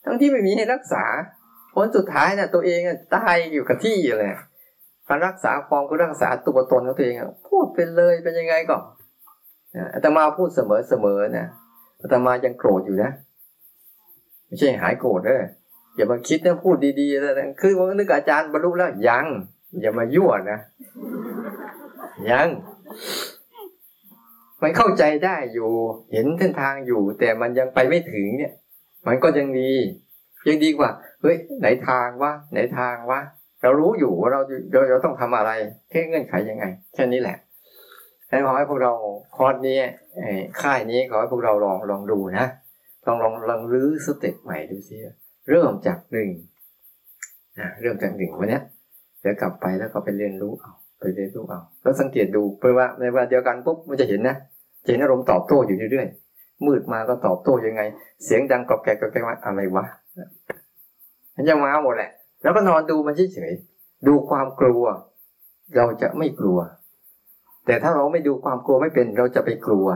[0.04, 1.04] ทั้งที่ไม่มีให้รักษา
[1.74, 2.80] ผลสุดท้ายนะ่ะตัวเอง
[3.14, 4.30] ตายอยู่กับที่เลย
[5.08, 7.16] การรักษาความก็รักษาตัวตนของตัวเอง
[7.48, 8.76] พูดเป็นเลยเป็นยังไงก็
[9.94, 11.46] อาตมาพูดเสมอเสมอนะ
[12.02, 13.10] อาตมายังโกรธอยู่นะ
[14.46, 15.38] ไม่ใช่หายโกรธเลย
[15.96, 19.26] อย่ามาคิดนะพูดดีๆแล้วคือว่านึกอาจารย์บรรลุแล้วยัง
[19.80, 20.58] อย่ามายั่วนะ
[22.30, 22.48] ยัง
[24.62, 25.70] มันเข้าใจได้อยู่
[26.12, 28.52] เห็นเส้นทางอยู่ แต่มันยังไปไม่ถึงเนี่ย
[29.06, 29.72] มันก็ยังดี
[30.46, 30.90] ยังดีกว่า
[31.20, 33.20] เฮ้ยไหนทางวะไหนทางวะ
[33.62, 34.40] เรารู้อยู่ว่าเรา
[34.72, 35.50] เราเราต้องทำอะไร
[35.90, 37.36] แค่เงื่อนไขยังไงแค่นี้แหละ
[38.28, 38.92] ฉะนั้นขอให้พวกเรา
[39.36, 39.78] คอร์สนี้
[40.62, 42.46] ค่ายนี้ขอให้พวกเราลองลองดูนะ
[43.06, 44.96] ลองลองลองรื้อสเต็ปใหม่ดูซิ
[45.48, 46.28] เริ่มจากหนึ่ง
[47.58, 48.60] นะเริ่มจากหนึ่งวันนี้
[49.20, 54.36] เดี๋ยวกลับไปแล้วก็ไปเรียนรู้เอาไปเรียนรู้เอาแล้วสังเกตดูเพื่อว่าในเวลาเดียวกันปุ๊บมันจะเห็นนะ
[54.86, 57.82] เห็นอารมณ์ตอบโต้อยู่เรื่อยๆมืดมาก็ตอบโต้ยังไง
[58.24, 59.84] เสียงดังกรอบแกรกกรอบแกรกอะไรวะ
[61.34, 62.10] มันจะมาหมดแหละ
[62.42, 64.82] แล้วก็นอนดูมันเฉยๆดูความกลัว
[65.76, 66.58] เราจะไม่กลัว
[67.66, 69.86] แต่ถ้าเราไม่ดูความกลัวไม่เป็น เราจะไปกลัว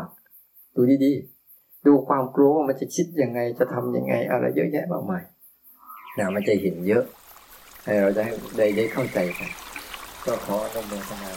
[0.77, 5.23] ดูดีๆ ดูความกลัวมันจะคิดยังไงจะทํำยังไง อะไรเยอะแยะมากมาย
[6.19, 7.05] นะมันจะเห็นเยอะ
[7.85, 8.25] ให้เราได้
[8.57, 9.51] ได้ได้เข้าใจกัน
[10.25, 11.31] ก็ขออนุโมทนา